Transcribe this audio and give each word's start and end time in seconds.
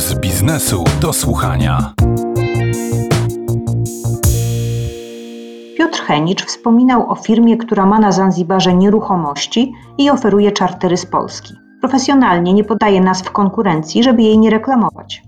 z 0.00 0.14
biznesu 0.14 0.84
do 1.00 1.12
słuchania. 1.12 1.92
Piotr 5.78 6.02
Henicz 6.06 6.44
wspominał 6.44 7.10
o 7.10 7.14
firmie, 7.14 7.56
która 7.56 7.86
ma 7.86 7.98
na 7.98 8.12
Zanzibarze 8.12 8.74
nieruchomości 8.74 9.72
i 9.98 10.10
oferuje 10.10 10.52
czartery 10.52 10.96
z 10.96 11.06
Polski. 11.06 11.54
Profesjonalnie 11.80 12.54
nie 12.54 12.64
podaje 12.64 13.00
nas 13.00 13.22
w 13.22 13.30
konkurencji, 13.30 14.02
żeby 14.02 14.22
jej 14.22 14.38
nie 14.38 14.50
reklamować. 14.50 15.22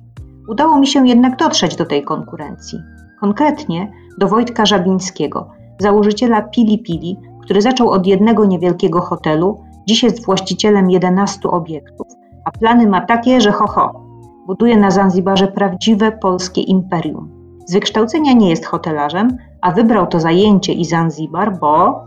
Udało 0.48 0.78
mi 0.78 0.86
się 0.86 1.08
jednak 1.08 1.36
dotrzeć 1.36 1.76
do 1.76 1.84
tej 1.84 2.04
konkurencji. 2.04 2.78
Konkretnie 3.20 3.92
do 4.18 4.28
Wojtka 4.28 4.66
Żabińskiego, 4.66 5.48
założyciela 5.78 6.42
Pili 6.42 6.78
Pili, 6.78 7.16
który 7.42 7.62
zaczął 7.62 7.90
od 7.90 8.06
jednego 8.06 8.44
niewielkiego 8.44 9.00
hotelu, 9.00 9.60
dziś 9.88 10.02
jest 10.02 10.24
właścicielem 10.24 10.90
11 10.90 11.48
obiektów, 11.48 12.06
a 12.44 12.50
plany 12.50 12.86
ma 12.86 13.00
takie, 13.00 13.40
że 13.40 13.52
ho 13.52 13.66
ho, 13.66 14.01
buduje 14.52 14.76
na 14.76 14.90
Zanzibarze 14.90 15.48
prawdziwe 15.48 16.12
polskie 16.12 16.60
imperium. 16.60 17.28
Z 17.66 17.72
wykształcenia 17.72 18.32
nie 18.32 18.50
jest 18.50 18.66
hotelarzem, 18.66 19.36
a 19.60 19.72
wybrał 19.72 20.06
to 20.06 20.20
zajęcie 20.20 20.72
i 20.72 20.84
Zanzibar, 20.84 21.58
bo 21.58 22.02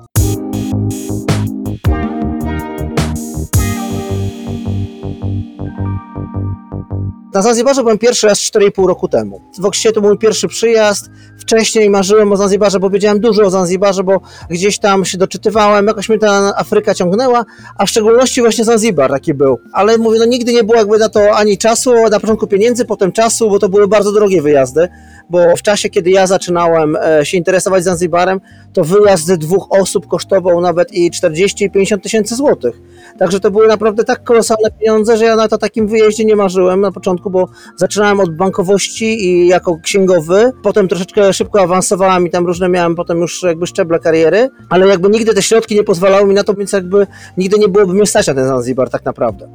Na 7.34 7.41
Zanzibarze 7.41 7.81
byłem 7.81 7.98
pierwszy 7.98 8.27
raz 8.27 8.40
4,5 8.40 8.88
roku 8.88 9.07
temu. 9.07 9.41
W 9.59 9.66
Oksie 9.66 9.91
to 9.91 10.02
był 10.02 10.09
mój 10.09 10.18
pierwszy 10.18 10.48
przyjazd. 10.48 11.09
Wcześniej 11.45 11.90
marzyłem 11.90 12.31
o 12.31 12.38
Zanzibarze, 12.38 12.80
bo 12.80 12.90
wiedziałem 12.90 13.20
dużo 13.20 13.44
o 13.44 13.49
Zanzibarze, 13.49 14.04
bo 14.04 14.22
gdzieś 14.49 14.80
tam 14.80 15.05
się 15.05 15.17
doczytywałem, 15.17 15.88
jakoś 15.88 16.09
mnie 16.09 16.20
ta 16.20 16.54
Afryka 16.58 16.94
ciągnęła, 16.94 17.45
a 17.77 17.85
w 17.85 17.90
szczególności 17.90 18.41
właśnie 18.41 18.63
Zanzibar 18.63 19.12
taki 19.12 19.34
był. 19.34 19.59
Ale 19.73 19.98
mówię, 19.98 20.20
no 20.20 20.26
nigdy 20.26 20.54
nie 20.54 20.63
było 20.63 20.77
jakby 20.77 20.98
na 20.98 21.09
to 21.09 21.35
ani 21.35 21.58
czasu, 21.58 21.93
na 22.12 22.20
początku 22.20 22.48
pieniędzy, 22.48 22.85
potem 22.85 23.12
czasu, 23.12 23.49
bo 23.49 23.60
to 23.60 23.70
były 23.70 23.87
bardzo 23.87 24.12
drogie 24.12 24.41
wyjazdy, 24.41 24.87
bo 25.29 25.55
w 25.55 25.62
czasie, 25.62 25.90
kiedy 25.90 26.10
ja 26.10 26.27
zaczynałem 26.27 26.96
e, 26.96 27.26
się 27.26 27.37
interesować 27.37 27.84
Zanzibarem, 27.84 28.41
to 28.74 28.84
wyjazd 28.84 29.34
dwóch 29.34 29.68
osób 29.70 30.07
kosztował 30.07 30.62
nawet 30.62 30.93
i 30.93 31.12
40 31.12 31.65
i 31.65 31.71
50 31.71 32.04
tysięcy 32.04 32.35
złotych. 32.35 32.82
Także 33.20 33.40
to 33.40 33.52
były 33.52 33.68
naprawdę 33.68 34.04
tak 34.04 34.24
kolosalne 34.24 34.71
pieniądze, 34.80 35.18
że 35.18 35.26
ja 35.26 35.35
na 35.35 35.48
to 35.48 35.57
takim 35.57 35.87
wyjeździe 35.87 36.26
nie 36.26 36.35
marzyłem 36.35 36.82
na 36.82 36.91
początku, 36.91 37.30
bo 37.30 37.48
zaczynałem 37.76 38.20
od 38.20 38.37
bankowości 38.37 39.26
i 39.26 39.48
jako 39.48 39.77
księgowy, 39.84 40.52
potem 40.63 40.87
troszeczkę 40.87 41.34
szybko 41.36 41.62
awansowałem 41.62 42.28
i 42.28 42.30
tam 42.30 42.46
różne 42.46 42.70
miałem 42.70 42.96
potem 42.96 43.18
już 43.18 43.44
jakby 43.44 43.68
szczeble 43.68 44.00
kariery, 44.00 44.50
ale 44.70 44.88
jakby 44.88 45.10
nigdy 45.10 45.34
te 45.34 45.42
środki 45.42 45.76
nie 45.76 45.84
pozwalały 45.84 46.27
mi 46.27 46.34
na 46.34 46.44
to, 46.44 46.54
więc 46.54 46.72
jakby 46.72 47.08
nigdy 47.38 47.60
nie 47.60 47.68
byłoby 47.68 47.94
mnie 47.94 48.05
stać 48.05 48.27
na 48.27 48.34
ten 48.34 48.48
Zanzibar 48.48 48.90
tak 48.90 49.05
naprawdę. 49.05 49.50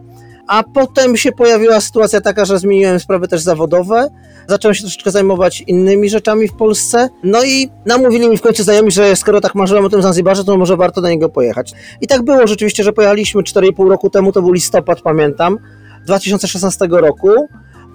A 0.48 0.62
potem 0.62 1.17
się 1.17 1.33
pojawiła 1.33 1.81
sytuacja 1.81 2.20
taka, 2.20 2.45
że 2.45 2.59
zmieniłem 2.59 3.00
sprawy 3.00 3.28
też 3.28 3.41
zawodowe, 3.41 4.09
zacząłem 4.48 4.75
się 4.75 4.81
troszeczkę 4.81 5.11
zajmować 5.11 5.61
innymi 5.61 6.11
rzeczami 6.11 6.48
w 6.48 6.53
Polsce, 6.53 7.09
no 7.25 7.45
i 7.45 7.70
namówili 7.87 8.28
mi 8.28 8.37
w 8.37 8.42
końcu 8.42 8.62
znajomi, 8.62 8.91
że 8.91 9.17
skoro 9.17 9.41
tak 9.41 9.55
marzyłem 9.55 9.84
o 9.84 9.89
tym 9.89 10.03
Zanzibarze, 10.03 10.44
to 10.44 10.56
może 10.56 10.77
warto 10.77 11.00
na 11.00 11.11
niego 11.11 11.28
pojechać. 11.28 11.72
I 12.00 12.06
tak 12.06 12.22
było 12.22 12.47
rzeczywiście, 12.47 12.84
że 12.84 12.92
pojechaliśmy 12.92 13.42
4,5 13.42 13.89
roku 13.89 14.11
temu, 14.11 14.33
to 14.33 14.42
był 14.42 14.53
listopad, 14.53 15.00
pamiętam, 15.00 15.59
2016 16.05 16.87
roku. 16.91 17.48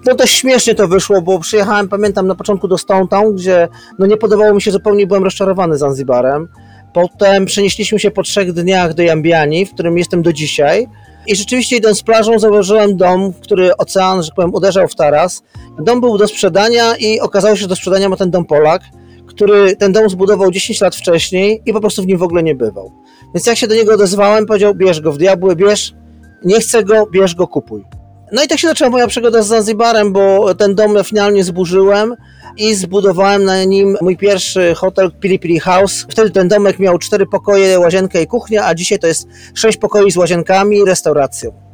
No 0.06 0.14
dość 0.14 0.34
śmiesznie 0.34 0.74
to 0.74 0.88
wyszło, 0.88 1.22
bo 1.22 1.38
przyjechałem, 1.38 1.88
pamiętam, 1.88 2.26
na 2.26 2.34
początku 2.34 2.68
do 2.68 2.78
Stone 2.78 3.08
Town, 3.08 3.34
gdzie 3.34 3.68
no 3.98 4.06
nie 4.06 4.16
podobało 4.16 4.54
mi 4.54 4.62
się 4.62 4.70
zupełnie, 4.70 5.06
byłem 5.06 5.24
rozczarowany 5.24 5.76
Zanzibarem. 5.76 6.48
Potem 6.94 7.46
przenieśliśmy 7.46 7.98
się 7.98 8.10
po 8.10 8.22
trzech 8.22 8.52
dniach 8.52 8.94
do 8.94 9.02
Jambiani, 9.02 9.66
w 9.66 9.74
którym 9.74 9.98
jestem 9.98 10.22
do 10.22 10.32
dzisiaj. 10.32 10.86
I 11.26 11.36
rzeczywiście 11.36 11.76
idąc 11.76 12.02
plażą 12.02 12.38
zauważyłem 12.38 12.96
dom, 12.96 13.32
który 13.32 13.76
ocean, 13.76 14.22
że 14.22 14.28
tak 14.28 14.36
powiem, 14.36 14.54
uderzał 14.54 14.88
w 14.88 14.94
taras. 14.94 15.42
Dom 15.82 16.00
był 16.00 16.18
do 16.18 16.28
sprzedania 16.28 16.96
i 16.96 17.20
okazało 17.20 17.56
się, 17.56 17.62
że 17.62 17.68
do 17.68 17.76
sprzedania 17.76 18.08
ma 18.08 18.16
ten 18.16 18.30
dom 18.30 18.44
Polak, 18.44 18.82
który 19.26 19.76
ten 19.76 19.92
dom 19.92 20.10
zbudował 20.10 20.50
10 20.50 20.80
lat 20.80 20.96
wcześniej 20.96 21.62
i 21.66 21.72
po 21.72 21.80
prostu 21.80 22.02
w 22.02 22.06
nim 22.06 22.18
w 22.18 22.22
ogóle 22.22 22.42
nie 22.42 22.54
bywał. 22.54 22.92
Więc 23.34 23.46
jak 23.46 23.58
się 23.58 23.66
do 23.66 23.74
niego 23.74 23.94
odezwałem, 23.94 24.46
powiedział, 24.46 24.74
bierz 24.74 25.00
go 25.00 25.12
w 25.12 25.18
diabły, 25.18 25.56
bierz, 25.56 25.94
nie 26.44 26.60
chcę 26.60 26.84
go, 26.84 27.06
bierz 27.06 27.34
go, 27.34 27.46
kupuj. 27.46 27.84
No 28.32 28.44
i 28.44 28.48
tak 28.48 28.58
się 28.58 28.68
zaczęła 28.68 28.90
moja 28.90 29.06
przygoda 29.06 29.42
z 29.42 29.46
Zanzibarem, 29.46 30.12
bo 30.12 30.54
ten 30.54 30.74
dom 30.74 31.04
finalnie 31.04 31.44
zburzyłem 31.44 32.14
i 32.56 32.74
zbudowałem 32.74 33.44
na 33.44 33.64
nim 33.64 33.96
mój 34.00 34.16
pierwszy 34.16 34.74
hotel 34.74 35.10
Pili 35.20 35.38
Pili 35.38 35.60
House. 35.60 36.06
Wtedy 36.10 36.30
ten 36.30 36.48
domek 36.48 36.78
miał 36.78 36.98
cztery 36.98 37.26
pokoje, 37.26 37.78
łazienkę 37.78 38.22
i 38.22 38.26
kuchnię, 38.26 38.64
a 38.64 38.74
dzisiaj 38.74 38.98
to 38.98 39.06
jest 39.06 39.28
sześć 39.54 39.78
pokoi 39.78 40.10
z 40.10 40.16
łazienkami 40.16 40.76
i 40.76 40.84
restauracją. 40.84 41.65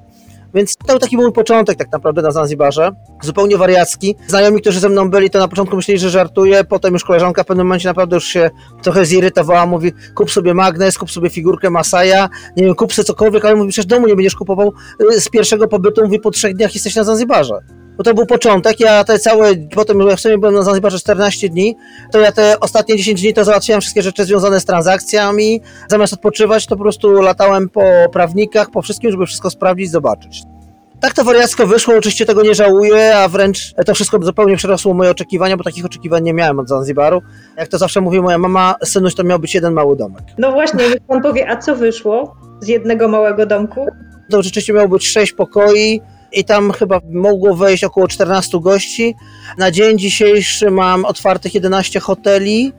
Więc 0.55 0.77
to 0.77 0.87
był 0.87 0.99
taki 0.99 1.17
mój 1.17 1.33
początek 1.33 1.79
tak 1.79 1.93
naprawdę 1.93 2.23
na 2.23 2.31
Zanzibarze, 2.31 2.91
zupełnie 3.23 3.57
wariacki. 3.57 4.17
Znajomi, 4.27 4.61
którzy 4.61 4.81
ze 4.81 4.89
mną 4.89 5.11
byli, 5.11 5.31
to 5.31 5.39
na 5.39 5.49
początku 5.49 5.77
myśleli, 5.77 5.99
że 5.99 6.11
żartuję, 6.11 6.65
potem 6.65 6.93
już 6.93 7.05
koleżanka 7.05 7.43
w 7.43 7.47
pewnym 7.47 7.67
momencie 7.67 7.89
naprawdę 7.89 8.17
już 8.17 8.25
się 8.25 8.51
trochę 8.83 9.05
zirytowała, 9.05 9.67
mówi 9.67 9.93
kup 10.15 10.31
sobie 10.31 10.55
magnes, 10.55 10.99
kup 10.99 11.11
sobie 11.11 11.31
figurkę 11.31 11.71
Masaja, 11.71 12.29
nie 12.57 12.65
wiem, 12.65 12.75
kup 12.75 12.93
sobie 12.93 13.07
cokolwiek, 13.07 13.45
ale 13.45 13.55
mówi, 13.55 13.71
przecież 13.71 13.87
domu 13.87 14.07
nie 14.07 14.15
będziesz 14.17 14.37
kupował 14.37 14.73
y, 15.13 15.21
z 15.21 15.29
pierwszego 15.29 15.69
pobytu, 15.69 16.05
mówi, 16.05 16.21
po 16.21 16.31
trzech 16.31 16.55
dniach 16.55 16.75
jesteś 16.75 16.97
na 16.97 17.05
Zanzibarze. 17.05 17.82
Bo 17.97 18.05
to 18.05 18.15
był 18.15 18.27
początek, 18.27 18.81
ja 18.81 19.05
te 19.05 19.19
całe, 19.19 19.57
potem 19.75 20.01
jak 20.01 20.19
w 20.19 20.21
sumie 20.21 20.39
byłem 20.39 20.55
na 20.55 20.63
Zanzibarze 20.63 20.99
14 20.99 21.49
dni, 21.49 21.77
to 22.13 22.21
ja 22.21 22.33
te 22.33 22.61
ostatnie 22.61 22.97
10 22.97 23.21
dni 23.23 23.35
to 23.35 23.45
załatwiałem 23.45 23.81
wszystkie 23.81 24.03
rzeczy 24.03 24.25
związane 24.25 24.61
z 24.61 24.65
transakcjami, 24.65 25.61
zamiast 25.89 26.13
odpoczywać 26.13 26.67
to 26.67 26.77
po 26.77 26.83
prostu 26.83 27.13
latałem 27.13 27.69
po 27.69 27.83
prawnikach, 28.13 28.71
po 28.71 28.83
wszystkim, 28.83 29.11
żeby 29.11 29.27
wszystko 29.27 29.51
sprawdzić, 29.51 29.91
zobaczyć. 29.91 30.43
Tak 31.01 31.15
to 31.15 31.25
wariacko 31.25 31.67
wyszło, 31.67 31.97
oczywiście 31.97 32.27
tego 32.27 32.43
nie 32.43 32.55
żałuję, 32.55 33.17
a 33.17 33.29
wręcz 33.29 33.75
to 33.87 33.95
wszystko 33.95 34.19
zupełnie 34.23 34.57
przerosło 34.57 34.95
moje 34.95 35.11
oczekiwania, 35.11 35.57
bo 35.57 35.65
takich 35.65 35.85
oczekiwań 35.85 36.23
nie 36.23 36.35
miałem 36.35 36.59
od 36.59 36.69
Zanzibaru. 36.69 37.23
Jak 37.57 37.69
to 37.69 37.79
zawsze 37.79 38.01
mówi 38.01 38.21
moja 38.21 38.39
mama, 38.39 38.75
synuś 38.85 39.15
to 39.15 39.25
miał 39.25 39.39
być 39.39 39.55
jeden 39.55 39.73
mały 39.73 39.97
domek. 39.97 40.23
No 40.39 40.53
właśnie, 40.53 40.89
niech 40.89 41.01
pan 41.09 41.23
powie, 41.23 41.51
a 41.51 41.57
co 41.57 41.77
wyszło 41.77 42.37
z 42.61 42.69
jednego 42.69 43.09
małego 43.09 43.47
domku? 43.47 43.87
To 44.31 44.43
rzeczywiście 44.43 44.73
miało 44.73 44.89
być 44.89 45.09
sześć 45.09 45.33
pokoi 45.33 46.01
i 46.33 46.45
tam 46.45 46.73
chyba 46.73 47.01
mogło 47.11 47.55
wejść 47.55 47.85
około 47.85 48.09
14 48.09 48.61
gości. 48.61 49.15
Na 49.59 49.71
dzień 49.71 49.99
dzisiejszy 49.99 50.71
mam 50.71 51.05
otwartych 51.05 51.55
11 51.55 52.01
hoteli 52.01 52.73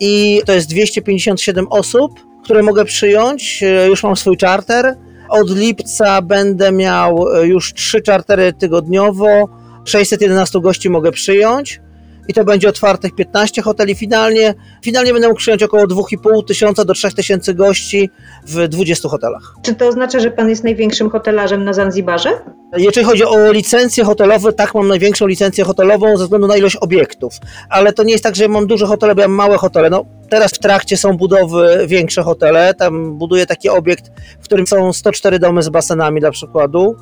i 0.00 0.42
to 0.46 0.52
jest 0.52 0.68
257 0.70 1.66
osób, 1.70 2.12
które 2.44 2.62
mogę 2.62 2.84
przyjąć. 2.84 3.64
Już 3.88 4.02
mam 4.02 4.16
swój 4.16 4.36
charter. 4.36 4.94
Od 5.28 5.50
lipca 5.50 6.22
będę 6.22 6.72
miał 6.72 7.28
e, 7.34 7.46
już 7.46 7.74
trzy 7.74 8.00
czartery 8.00 8.52
tygodniowo. 8.52 9.48
611 9.84 10.60
gości 10.60 10.90
mogę 10.90 11.12
przyjąć 11.12 11.80
i 12.28 12.34
to 12.34 12.44
będzie 12.44 12.68
otwartych 12.68 13.14
15 13.14 13.62
hoteli. 13.62 13.94
Finalnie, 13.94 14.54
finalnie 14.82 15.12
będę 15.12 15.28
mógł 15.28 15.40
przyjąć 15.40 15.62
około 15.62 15.86
2,5 15.86 16.44
tysiąca 16.44 16.84
do 16.84 16.94
3 16.94 17.12
tysięcy 17.12 17.54
gości 17.54 18.10
w 18.46 18.68
20 18.68 19.08
hotelach. 19.08 19.54
Czy 19.62 19.74
to 19.74 19.88
oznacza, 19.88 20.20
że 20.20 20.30
pan 20.30 20.48
jest 20.48 20.64
największym 20.64 21.10
hotelarzem 21.10 21.64
na 21.64 21.72
Zanzibarze? 21.72 22.30
Jeżeli 22.76 23.06
chodzi 23.06 23.24
o 23.24 23.52
licencje 23.52 24.04
hotelowe, 24.04 24.52
tak, 24.52 24.74
mam 24.74 24.88
największą 24.88 25.26
licencję 25.26 25.64
hotelową 25.64 26.16
ze 26.16 26.24
względu 26.24 26.46
na 26.46 26.56
ilość 26.56 26.76
obiektów, 26.76 27.32
ale 27.70 27.92
to 27.92 28.02
nie 28.02 28.12
jest 28.12 28.24
tak, 28.24 28.36
że 28.36 28.42
ja 28.42 28.48
mam 28.48 28.66
duże 28.66 28.86
hotele, 28.86 29.14
bo 29.14 29.20
ja 29.20 29.28
mam 29.28 29.36
małe 29.36 29.56
hotele. 29.56 29.90
No, 29.90 30.04
teraz 30.28 30.52
w 30.52 30.58
trakcie 30.58 30.96
są 30.96 31.16
budowy 31.16 31.84
większe 31.86 32.22
hotele, 32.22 32.74
tam 32.74 33.18
buduję 33.18 33.46
taki 33.46 33.68
obiekt, 33.68 34.10
w 34.40 34.44
którym 34.44 34.66
są 34.66 34.92
104 34.92 35.38
domy 35.38 35.62
z 35.62 35.68
basenami 35.68 36.20
dla 36.20 36.30
przykładu. 36.30 36.96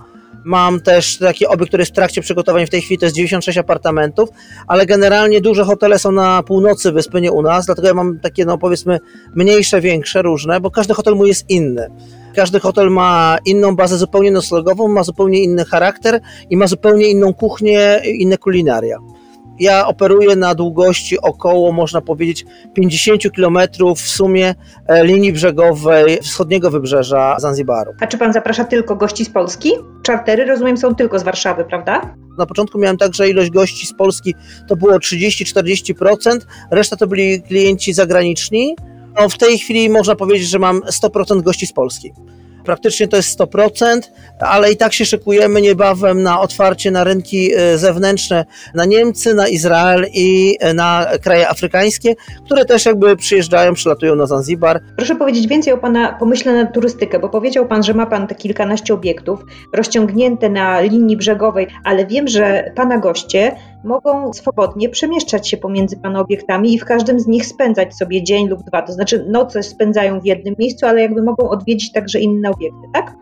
Mam 0.44 0.80
też 0.80 1.18
taki 1.18 1.46
obiekt, 1.46 1.68
który 1.68 1.80
jest 1.80 1.92
w 1.92 1.94
trakcie 1.94 2.20
przygotowań 2.20 2.66
w 2.66 2.70
tej 2.70 2.82
chwili, 2.82 2.98
to 2.98 3.06
jest 3.06 3.16
96 3.16 3.58
apartamentów, 3.58 4.28
ale 4.66 4.86
generalnie 4.86 5.40
duże 5.40 5.64
hotele 5.64 5.98
są 5.98 6.12
na 6.12 6.42
północy 6.42 6.92
wyspy, 6.92 7.20
nie 7.20 7.32
u 7.32 7.42
nas, 7.42 7.66
dlatego 7.66 7.88
ja 7.88 7.94
mam 7.94 8.20
takie, 8.20 8.44
no 8.44 8.58
powiedzmy, 8.58 9.00
mniejsze, 9.34 9.80
większe, 9.80 10.22
różne, 10.22 10.60
bo 10.60 10.70
każdy 10.70 10.94
hotel 10.94 11.14
mój 11.14 11.28
jest 11.28 11.50
inny. 11.50 11.90
Każdy 12.34 12.60
hotel 12.60 12.90
ma 12.90 13.38
inną 13.44 13.76
bazę 13.76 13.98
zupełnie 13.98 14.30
noclegową, 14.30 14.88
ma 14.88 15.02
zupełnie 15.02 15.42
inny 15.42 15.64
charakter 15.64 16.20
i 16.50 16.56
ma 16.56 16.66
zupełnie 16.66 17.08
inną 17.08 17.34
kuchnię, 17.34 18.00
inne 18.04 18.38
kulinaria. 18.38 18.98
Ja 19.60 19.86
operuję 19.86 20.36
na 20.36 20.54
długości 20.54 21.20
około, 21.20 21.72
można 21.72 22.00
powiedzieć, 22.00 22.44
50 22.74 23.22
km 23.36 23.58
w 23.96 24.00
sumie 24.00 24.54
e, 24.86 25.04
linii 25.04 25.32
brzegowej 25.32 26.18
wschodniego 26.22 26.70
wybrzeża 26.70 27.36
Zanzibaru. 27.38 27.92
A 28.00 28.06
czy 28.06 28.18
pan 28.18 28.32
zaprasza 28.32 28.64
tylko 28.64 28.96
gości 28.96 29.24
z 29.24 29.30
Polski? 29.30 29.72
Czartery, 30.02 30.44
rozumiem, 30.44 30.76
są 30.76 30.94
tylko 30.94 31.18
z 31.18 31.22
Warszawy, 31.22 31.64
prawda? 31.64 32.14
Na 32.38 32.46
początku 32.46 32.78
miałem 32.78 32.96
tak, 32.96 33.14
że 33.14 33.28
ilość 33.28 33.50
gości 33.50 33.86
z 33.86 33.94
Polski 33.94 34.34
to 34.68 34.76
było 34.76 34.98
30-40%, 34.98 36.38
reszta 36.70 36.96
to 36.96 37.06
byli 37.06 37.42
klienci 37.42 37.92
zagraniczni. 37.92 38.76
No 39.20 39.28
w 39.28 39.38
tej 39.38 39.58
chwili 39.58 39.90
można 39.90 40.16
powiedzieć, 40.16 40.48
że 40.48 40.58
mam 40.58 40.80
100% 40.80 41.42
gości 41.42 41.66
z 41.66 41.72
Polski. 41.72 42.12
Praktycznie 42.64 43.08
to 43.08 43.16
jest 43.16 43.40
100%, 43.40 44.00
ale 44.40 44.72
i 44.72 44.76
tak 44.76 44.92
się 44.92 45.04
szykujemy 45.04 45.60
niebawem 45.60 46.22
na 46.22 46.40
otwarcie 46.40 46.90
na 46.90 47.04
rynki 47.04 47.54
e, 47.54 47.78
zewnętrzne, 47.78 48.44
na 48.74 48.84
Niemcy, 48.84 49.34
na 49.34 49.48
Izrael 49.48 50.06
i 50.14 50.56
e, 50.60 50.74
na 50.74 51.06
kraje 51.22 51.48
afrykańskie, 51.48 52.14
które 52.44 52.64
też 52.64 52.86
jakby 52.86 53.16
przyjeżdżają, 53.16 53.74
przylatują 53.74 54.16
na 54.16 54.26
Zanzibar. 54.26 54.80
Proszę 54.96 55.16
powiedzieć 55.16 55.46
więcej 55.46 55.72
o 55.72 55.78
Pana 55.78 56.12
pomyśle 56.12 56.52
na 56.52 56.66
turystykę, 56.66 57.18
bo 57.18 57.28
powiedział 57.28 57.66
Pan, 57.66 57.82
że 57.82 57.94
ma 57.94 58.06
Pan 58.06 58.26
te 58.26 58.34
kilkanaście 58.34 58.94
obiektów 58.94 59.44
rozciągnięte 59.72 60.48
na 60.48 60.80
linii 60.80 61.16
brzegowej, 61.16 61.66
ale 61.84 62.06
wiem, 62.06 62.28
że 62.28 62.72
Pana 62.76 62.98
goście 62.98 63.56
mogą 63.84 64.32
swobodnie 64.32 64.88
przemieszczać 64.88 65.48
się 65.48 65.56
pomiędzy 65.56 65.96
Pana 65.96 66.20
obiektami 66.20 66.74
i 66.74 66.78
w 66.78 66.84
każdym 66.84 67.20
z 67.20 67.26
nich 67.26 67.46
spędzać 67.46 67.96
sobie 67.96 68.22
dzień 68.22 68.48
lub 68.48 68.62
dwa. 68.62 68.82
To 68.82 68.92
znaczy 68.92 69.24
noce 69.28 69.62
spędzają 69.62 70.20
w 70.20 70.26
jednym 70.26 70.54
miejscu, 70.58 70.86
ale 70.86 71.00
jakby 71.00 71.22
mogą 71.22 71.50
odwiedzić 71.50 71.92
także 71.92 72.20
inne 72.20 72.50
obiekty, 72.50 72.88
tak? 72.94 73.16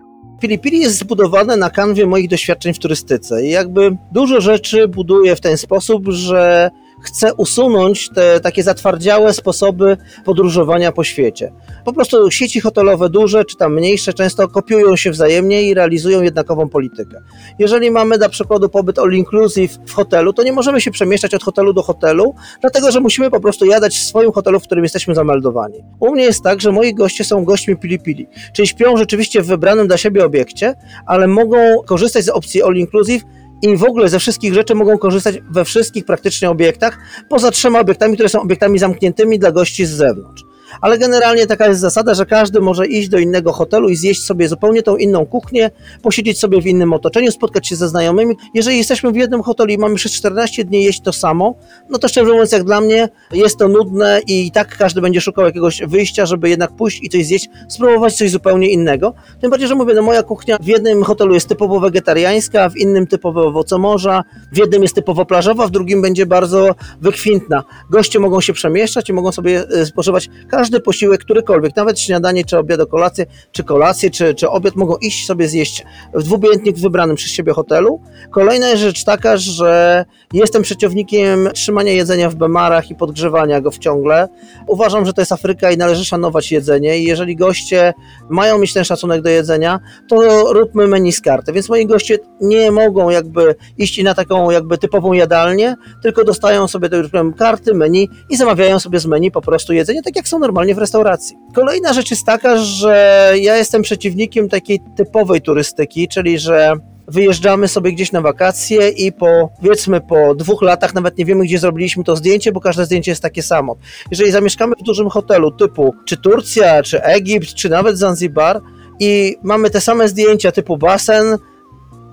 Pili 0.63 0.81
jest 0.81 0.99
zbudowane 0.99 1.57
na 1.57 1.71
kanwie 1.71 2.07
moich 2.07 2.29
doświadczeń 2.29 2.75
w 2.75 2.79
turystyce 2.79 3.47
i 3.47 3.51
jakby 3.51 3.97
dużo 4.13 4.41
rzeczy 4.41 4.89
buduję 4.89 5.37
w 5.37 5.41
ten 5.41 5.57
sposób, 5.57 6.09
że 6.09 6.71
chce 7.03 7.35
usunąć 7.35 8.09
te 8.09 8.41
takie 8.41 8.63
zatwardziałe 8.63 9.33
sposoby 9.33 9.97
podróżowania 10.25 10.93
po 10.93 11.05
świecie. 11.05 11.53
Po 11.85 11.93
prostu 11.93 12.31
sieci 12.31 12.61
hotelowe 12.61 13.09
duże 13.11 13.45
czy 13.45 13.57
tam 13.57 13.75
mniejsze 13.75 14.13
często 14.13 14.49
kopiują 14.49 14.97
się 14.97 15.11
wzajemnie 15.11 15.63
i 15.63 15.75
realizują 15.75 16.23
jednakową 16.23 16.69
politykę. 16.69 17.21
Jeżeli 17.59 17.91
mamy 17.91 18.19
dla 18.19 18.29
przykładu 18.29 18.69
pobyt 18.69 18.99
all 18.99 19.13
inclusive 19.13 19.79
w 19.87 19.93
hotelu, 19.93 20.33
to 20.33 20.43
nie 20.43 20.53
możemy 20.53 20.81
się 20.81 20.91
przemieszczać 20.91 21.35
od 21.35 21.43
hotelu 21.43 21.73
do 21.73 21.83
hotelu, 21.83 22.35
dlatego 22.61 22.91
że 22.91 23.01
musimy 23.01 23.31
po 23.31 23.41
prostu 23.41 23.67
jadać 23.67 23.95
w 23.97 24.03
swoim 24.03 24.33
hotelu, 24.33 24.61
w 24.61 24.63
którym 24.63 24.85
jesteśmy 24.85 25.15
zameldowani. 25.15 25.85
U 26.01 26.13
mnie 26.13 26.25
jest 26.25 26.43
tak, 26.43 26.61
że 26.61 26.73
moi 26.73 26.95
goście 26.95 27.25
są 27.25 27.45
gośćmi 27.45 27.77
pili-pili, 27.77 28.27
czyli 28.53 28.69
śpią 28.69 28.97
rzeczywiście 28.97 29.43
w 29.43 29.47
wybranym 29.47 29.87
dla 29.87 29.97
siebie 29.97 30.25
obiekcie, 30.25 30.75
ale 31.07 31.27
mogą 31.27 31.59
korzystać 31.87 32.25
z 32.25 32.29
opcji 32.29 32.63
all 32.63 32.77
inclusive 32.77 33.23
i 33.63 33.77
w 33.77 33.85
ogóle 33.85 34.09
ze 34.09 34.19
wszystkich 34.19 34.55
rzeczy 34.55 34.75
mogą 34.75 34.99
korzystać 34.99 35.39
we 35.51 35.65
wszystkich 35.65 36.05
praktycznie 36.05 36.51
obiektach, 36.51 36.99
poza 37.29 37.51
trzema 37.51 37.81
obiektami, 37.81 38.15
które 38.15 38.29
są 38.29 38.41
obiektami 38.41 38.79
zamkniętymi 38.79 39.39
dla 39.39 39.53
gości 39.53 39.87
z 39.87 39.91
zewnątrz 39.91 40.45
ale 40.81 40.99
generalnie 40.99 41.47
taka 41.47 41.67
jest 41.67 41.81
zasada, 41.81 42.15
że 42.15 42.27
każdy 42.27 42.61
może 42.61 42.87
iść 42.87 43.09
do 43.09 43.19
innego 43.19 43.53
hotelu 43.53 43.89
i 43.89 43.97
zjeść 43.97 44.25
sobie 44.25 44.49
zupełnie 44.49 44.83
tą 44.83 44.97
inną 44.97 45.27
kuchnię, 45.27 45.71
posiedzieć 46.03 46.39
sobie 46.39 46.63
w 46.63 46.67
innym 46.67 46.93
otoczeniu, 46.93 47.31
spotkać 47.31 47.69
się 47.69 47.77
ze 47.77 47.89
znajomymi. 47.89 48.37
Jeżeli 48.55 48.79
jesteśmy 48.79 49.13
w 49.13 49.17
jednym 49.17 49.43
hotelu 49.43 49.71
i 49.71 49.79
mamy 49.79 49.95
przez 49.95 50.13
14 50.13 50.65
dni 50.65 50.85
jeść 50.85 51.01
to 51.01 51.13
samo, 51.13 51.55
no 51.91 51.99
to 51.99 52.09
szczerze 52.09 52.33
mówiąc, 52.33 52.53
jak 52.53 52.65
dla 52.65 52.81
mnie 52.81 53.09
jest 53.33 53.59
to 53.59 53.69
nudne 53.69 54.21
i 54.27 54.51
tak 54.51 54.77
każdy 54.77 55.01
będzie 55.01 55.21
szukał 55.21 55.45
jakiegoś 55.45 55.83
wyjścia, 55.87 56.27
żeby 56.27 56.49
jednak 56.49 56.73
pójść 56.77 57.03
i 57.03 57.09
coś 57.09 57.27
zjeść, 57.27 57.49
spróbować 57.69 58.17
coś 58.17 58.31
zupełnie 58.31 58.69
innego. 58.69 59.15
Tym 59.41 59.51
bardziej, 59.51 59.69
że 59.69 59.75
mówię, 59.75 59.95
no 59.95 60.03
moja 60.03 60.23
kuchnia 60.23 60.57
w 60.61 60.67
jednym 60.67 61.05
hotelu 61.05 61.35
jest 61.35 61.49
typowo 61.49 61.81
wegetariańska, 61.81 62.69
w 62.69 62.77
innym 62.77 63.07
typowo 63.07 63.47
owocomorza, 63.47 64.25
w 64.53 64.57
jednym 64.57 64.83
jest 64.83 64.95
typowo 64.95 65.25
plażowa, 65.25 65.67
w 65.67 65.71
drugim 65.71 66.03
będzie 66.03 66.27
bardzo 66.27 66.75
wykwintna. 67.01 67.65
Goście 67.91 68.19
mogą 68.19 68.41
się 68.41 68.53
przemieszczać 68.53 69.09
i 69.09 69.13
mogą 69.13 69.33
sobie 69.33 69.65
e, 69.69 69.87
spożywać 69.87 70.31
każdy 70.49 70.62
każdy 70.63 70.81
posiłek, 70.81 71.21
którykolwiek, 71.21 71.77
nawet 71.77 72.01
śniadanie, 72.01 72.45
czy 72.45 72.59
obiad, 72.59 72.81
kolację, 72.91 73.27
czy 73.53 73.65
kolację, 73.65 74.11
czy, 74.11 74.35
czy 74.35 74.49
obiad, 74.49 74.77
mogą 74.77 74.97
iść 74.97 75.27
sobie 75.27 75.49
zjeść 75.49 75.85
w 76.15 76.23
dwubiętnik 76.23 76.79
wybranym 76.79 77.17
przez 77.17 77.31
siebie 77.31 77.53
hotelu. 77.53 78.01
Kolejna 78.31 78.77
rzecz 78.77 79.05
taka, 79.05 79.37
że 79.37 80.05
jestem 80.33 80.63
przeciwnikiem 80.63 81.49
trzymania 81.55 81.93
jedzenia 81.93 82.31
w 82.31 82.35
bemarach 82.35 82.91
i 82.91 82.95
podgrzewania 82.95 83.61
go 83.61 83.71
wciągle. 83.71 84.29
Uważam, 84.67 85.07
że 85.07 85.13
to 85.13 85.21
jest 85.21 85.33
Afryka 85.33 85.71
i 85.71 85.77
należy 85.77 86.05
szanować 86.05 86.53
jedzenie 86.53 86.99
i 86.99 87.05
jeżeli 87.05 87.37
goście 87.37 87.95
mają 88.31 88.59
mieć 88.59 88.73
ten 88.73 88.85
szacunek 88.85 89.23
do 89.23 89.31
jedzenia, 89.31 89.81
to 90.09 90.47
róbmy 90.53 90.89
menu 90.89 91.13
z 91.13 91.21
karty. 91.21 91.53
Więc 91.53 91.69
moi 91.69 91.87
goście 91.87 92.19
nie 92.41 92.71
mogą 92.71 93.11
jakby 93.11 93.55
iść 93.79 94.03
na 94.03 94.15
taką 94.15 94.51
jakby 94.51 94.79
typową 94.79 95.13
jadalnię, 95.13 95.75
tylko 96.03 96.25
dostają 96.25 96.69
sobie 96.69 96.89
już 96.93 97.09
powiem, 97.09 97.33
karty, 97.33 97.75
menu 97.75 98.09
i 98.31 98.37
zamawiają 98.37 98.79
sobie 98.79 99.01
z 99.01 99.07
menu 99.07 99.31
po 99.31 99.41
prostu 99.41 99.73
jedzenie, 99.73 100.03
tak 100.03 100.17
jak 100.17 100.29
są 100.29 100.39
normalnie 100.39 100.52
normalnie 100.53 100.75
w 100.75 100.79
restauracji. 100.79 101.37
Kolejna 101.55 101.93
rzecz 101.93 102.11
jest 102.11 102.27
taka, 102.27 102.57
że 102.57 103.33
ja 103.41 103.57
jestem 103.57 103.83
przeciwnikiem 103.83 104.49
takiej 104.49 104.81
typowej 104.97 105.41
turystyki, 105.41 106.09
czyli 106.09 106.39
że 106.39 106.73
wyjeżdżamy 107.09 107.69
sobie 107.69 107.93
gdzieś 107.93 108.13
na 108.13 108.21
wakacje 108.21 108.89
i 108.89 109.13
po, 109.13 109.51
powiedzmy, 109.61 110.01
po 110.01 110.35
dwóch 110.35 110.63
latach 110.63 110.95
nawet 110.95 111.19
nie 111.19 111.25
wiemy, 111.25 111.45
gdzie 111.45 111.59
zrobiliśmy 111.59 112.05
to 112.05 112.17
zdjęcie, 112.17 112.53
bo 112.53 112.61
każde 112.61 112.85
zdjęcie 112.85 113.11
jest 113.11 113.23
takie 113.23 113.43
samo. 113.43 113.77
Jeżeli 114.11 114.31
zamieszkamy 114.31 114.75
w 114.81 114.83
dużym 114.83 115.09
hotelu 115.09 115.51
typu 115.51 115.95
czy 116.05 116.17
Turcja, 116.17 116.83
czy 116.83 117.03
Egipt, 117.03 117.55
czy 117.55 117.69
nawet 117.69 117.99
Zanzibar 117.99 118.61
i 119.01 119.37
mamy 119.43 119.71
te 119.71 119.81
same 119.81 120.09
zdjęcia 120.09 120.53
typu 120.53 120.77
basen, 120.77 121.39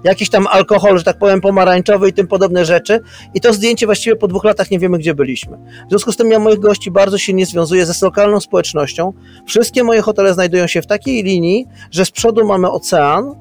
jakiś 0.04 0.30
tam 0.30 0.48
alkohol, 0.48 0.98
że 0.98 1.04
tak 1.04 1.18
powiem, 1.18 1.42
pomarańczowy 1.42 2.10
i 2.10 2.14
tym 2.14 2.28
podobne 2.28 2.66
rzeczy. 2.66 3.00
I 3.34 3.42
to 3.42 3.54
zdjęcie 3.54 3.86
właściwie 3.86 4.16
po 4.16 4.28
dwóch 4.28 4.44
latach 4.44 4.72
nie 4.72 4.80
wiemy, 4.80 4.98
gdzie 4.98 5.14
byliśmy. 5.14 5.58
W 5.58 5.90
związku 5.90 6.12
z 6.12 6.18
tym 6.18 6.32
ja 6.32 6.40
moich 6.40 6.60
gości 6.60 6.92
bardzo 6.92 7.18
się 7.18 7.34
nie 7.34 7.46
związuję 7.46 7.86
ze 7.86 8.06
lokalną 8.06 8.40
społecznością. 8.40 9.14
Wszystkie 9.48 9.84
moje 9.84 10.02
hotele 10.02 10.34
znajdują 10.34 10.68
się 10.68 10.82
w 10.82 10.88
takiej 10.88 11.24
linii, 11.24 11.66
że 11.92 12.06
z 12.06 12.12
przodu 12.12 12.46
mamy 12.46 12.72
ocean, 12.72 13.36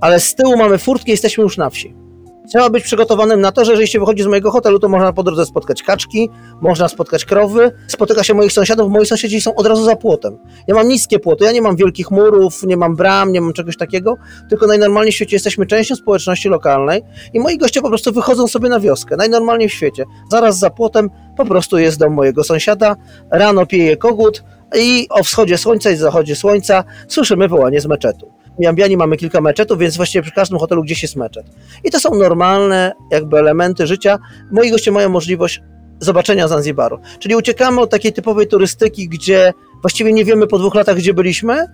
ale 0.00 0.20
z 0.20 0.34
tyłu 0.34 0.56
mamy 0.56 0.78
furtkę 0.78 1.08
i 1.08 1.10
jesteśmy 1.10 1.42
już 1.44 1.56
na 1.56 1.70
wsi. 1.70 2.03
Trzeba 2.48 2.70
być 2.70 2.84
przygotowanym 2.84 3.40
na 3.40 3.52
to, 3.52 3.64
że 3.64 3.72
jeżeli 3.72 3.88
się 3.88 3.98
wychodzi 3.98 4.22
z 4.22 4.26
mojego 4.26 4.50
hotelu, 4.50 4.78
to 4.78 4.88
można 4.88 5.12
po 5.12 5.22
drodze 5.22 5.46
spotkać 5.46 5.82
kaczki, 5.82 6.30
można 6.60 6.88
spotkać 6.88 7.24
krowy, 7.24 7.72
spotyka 7.86 8.24
się 8.24 8.34
moich 8.34 8.52
sąsiadów, 8.52 8.90
moi 8.90 9.06
sąsiedzi 9.06 9.40
są 9.40 9.54
od 9.54 9.66
razu 9.66 9.84
za 9.84 9.96
płotem. 9.96 10.38
Ja 10.66 10.74
mam 10.74 10.88
niskie 10.88 11.18
płoty, 11.18 11.44
ja 11.44 11.52
nie 11.52 11.62
mam 11.62 11.76
wielkich 11.76 12.10
murów, 12.10 12.62
nie 12.62 12.76
mam 12.76 12.96
bram, 12.96 13.32
nie 13.32 13.40
mam 13.40 13.52
czegoś 13.52 13.76
takiego, 13.76 14.16
tylko 14.50 14.66
najnormalniej 14.66 15.12
w 15.12 15.14
świecie 15.14 15.36
jesteśmy 15.36 15.66
częścią 15.66 15.96
społeczności 15.96 16.48
lokalnej 16.48 17.02
i 17.32 17.40
moi 17.40 17.58
goście 17.58 17.80
po 17.80 17.88
prostu 17.88 18.12
wychodzą 18.12 18.48
sobie 18.48 18.68
na 18.68 18.80
wioskę, 18.80 19.16
najnormalniej 19.16 19.68
w 19.68 19.72
świecie. 19.72 20.04
Zaraz 20.30 20.58
za 20.58 20.70
płotem 20.70 21.10
po 21.36 21.44
prostu 21.44 21.78
jest 21.78 21.98
dom 21.98 22.12
mojego 22.12 22.44
sąsiada, 22.44 22.96
rano 23.30 23.66
pieje 23.66 23.96
kogut 23.96 24.44
i 24.78 25.06
o 25.10 25.22
wschodzie 25.22 25.58
słońca 25.58 25.90
i 25.90 25.96
zachodzie 25.96 26.36
słońca 26.36 26.84
słyszymy 27.08 27.48
wołanie 27.48 27.80
z 27.80 27.86
meczetu. 27.86 28.43
W 28.58 28.62
Jambiani 28.62 28.96
mamy 28.96 29.16
kilka 29.16 29.40
meczetów, 29.40 29.78
więc 29.78 29.96
właściwie 29.96 30.22
przy 30.22 30.32
każdym 30.32 30.58
hotelu 30.58 30.82
gdzieś 30.82 31.02
jest 31.02 31.16
meczet. 31.16 31.46
I 31.84 31.90
to 31.90 32.00
są 32.00 32.14
normalne 32.14 32.92
jakby 33.10 33.38
elementy 33.38 33.86
życia. 33.86 34.18
Moi 34.52 34.70
goście 34.70 34.92
mają 34.92 35.08
możliwość 35.08 35.62
zobaczenia 36.00 36.48
Zanzibaru. 36.48 36.98
Czyli 37.18 37.36
uciekamy 37.36 37.80
od 37.80 37.90
takiej 37.90 38.12
typowej 38.12 38.46
turystyki, 38.46 39.08
gdzie 39.08 39.52
właściwie 39.82 40.12
nie 40.12 40.24
wiemy 40.24 40.46
po 40.46 40.58
dwóch 40.58 40.74
latach, 40.74 40.96
gdzie 40.96 41.14
byliśmy, 41.14 41.66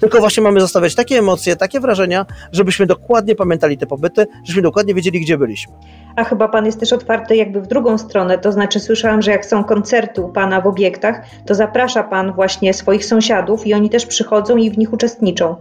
tylko 0.00 0.20
właśnie 0.20 0.42
mamy 0.42 0.60
zostawiać 0.60 0.94
takie 0.94 1.18
emocje, 1.18 1.56
takie 1.56 1.80
wrażenia, 1.80 2.26
żebyśmy 2.52 2.86
dokładnie 2.86 3.34
pamiętali 3.34 3.78
te 3.78 3.86
pobyty, 3.86 4.26
żebyśmy 4.44 4.62
dokładnie 4.62 4.94
wiedzieli, 4.94 5.20
gdzie 5.20 5.38
byliśmy. 5.38 5.74
A 6.16 6.24
chyba 6.24 6.48
pan 6.48 6.66
jest 6.66 6.80
też 6.80 6.92
otwarty 6.92 7.36
jakby 7.36 7.60
w 7.60 7.66
drugą 7.66 7.98
stronę, 7.98 8.38
to 8.38 8.52
znaczy 8.52 8.80
słyszałam, 8.80 9.22
że 9.22 9.30
jak 9.30 9.46
są 9.46 9.64
koncerty 9.64 10.20
u 10.20 10.28
pana 10.28 10.60
w 10.60 10.66
obiektach, 10.66 11.24
to 11.46 11.54
zaprasza 11.54 12.02
pan 12.02 12.32
właśnie 12.32 12.74
swoich 12.74 13.04
sąsiadów 13.04 13.66
i 13.66 13.74
oni 13.74 13.90
też 13.90 14.06
przychodzą 14.06 14.56
i 14.56 14.70
w 14.70 14.78
nich 14.78 14.92
uczestniczą. 14.92 15.56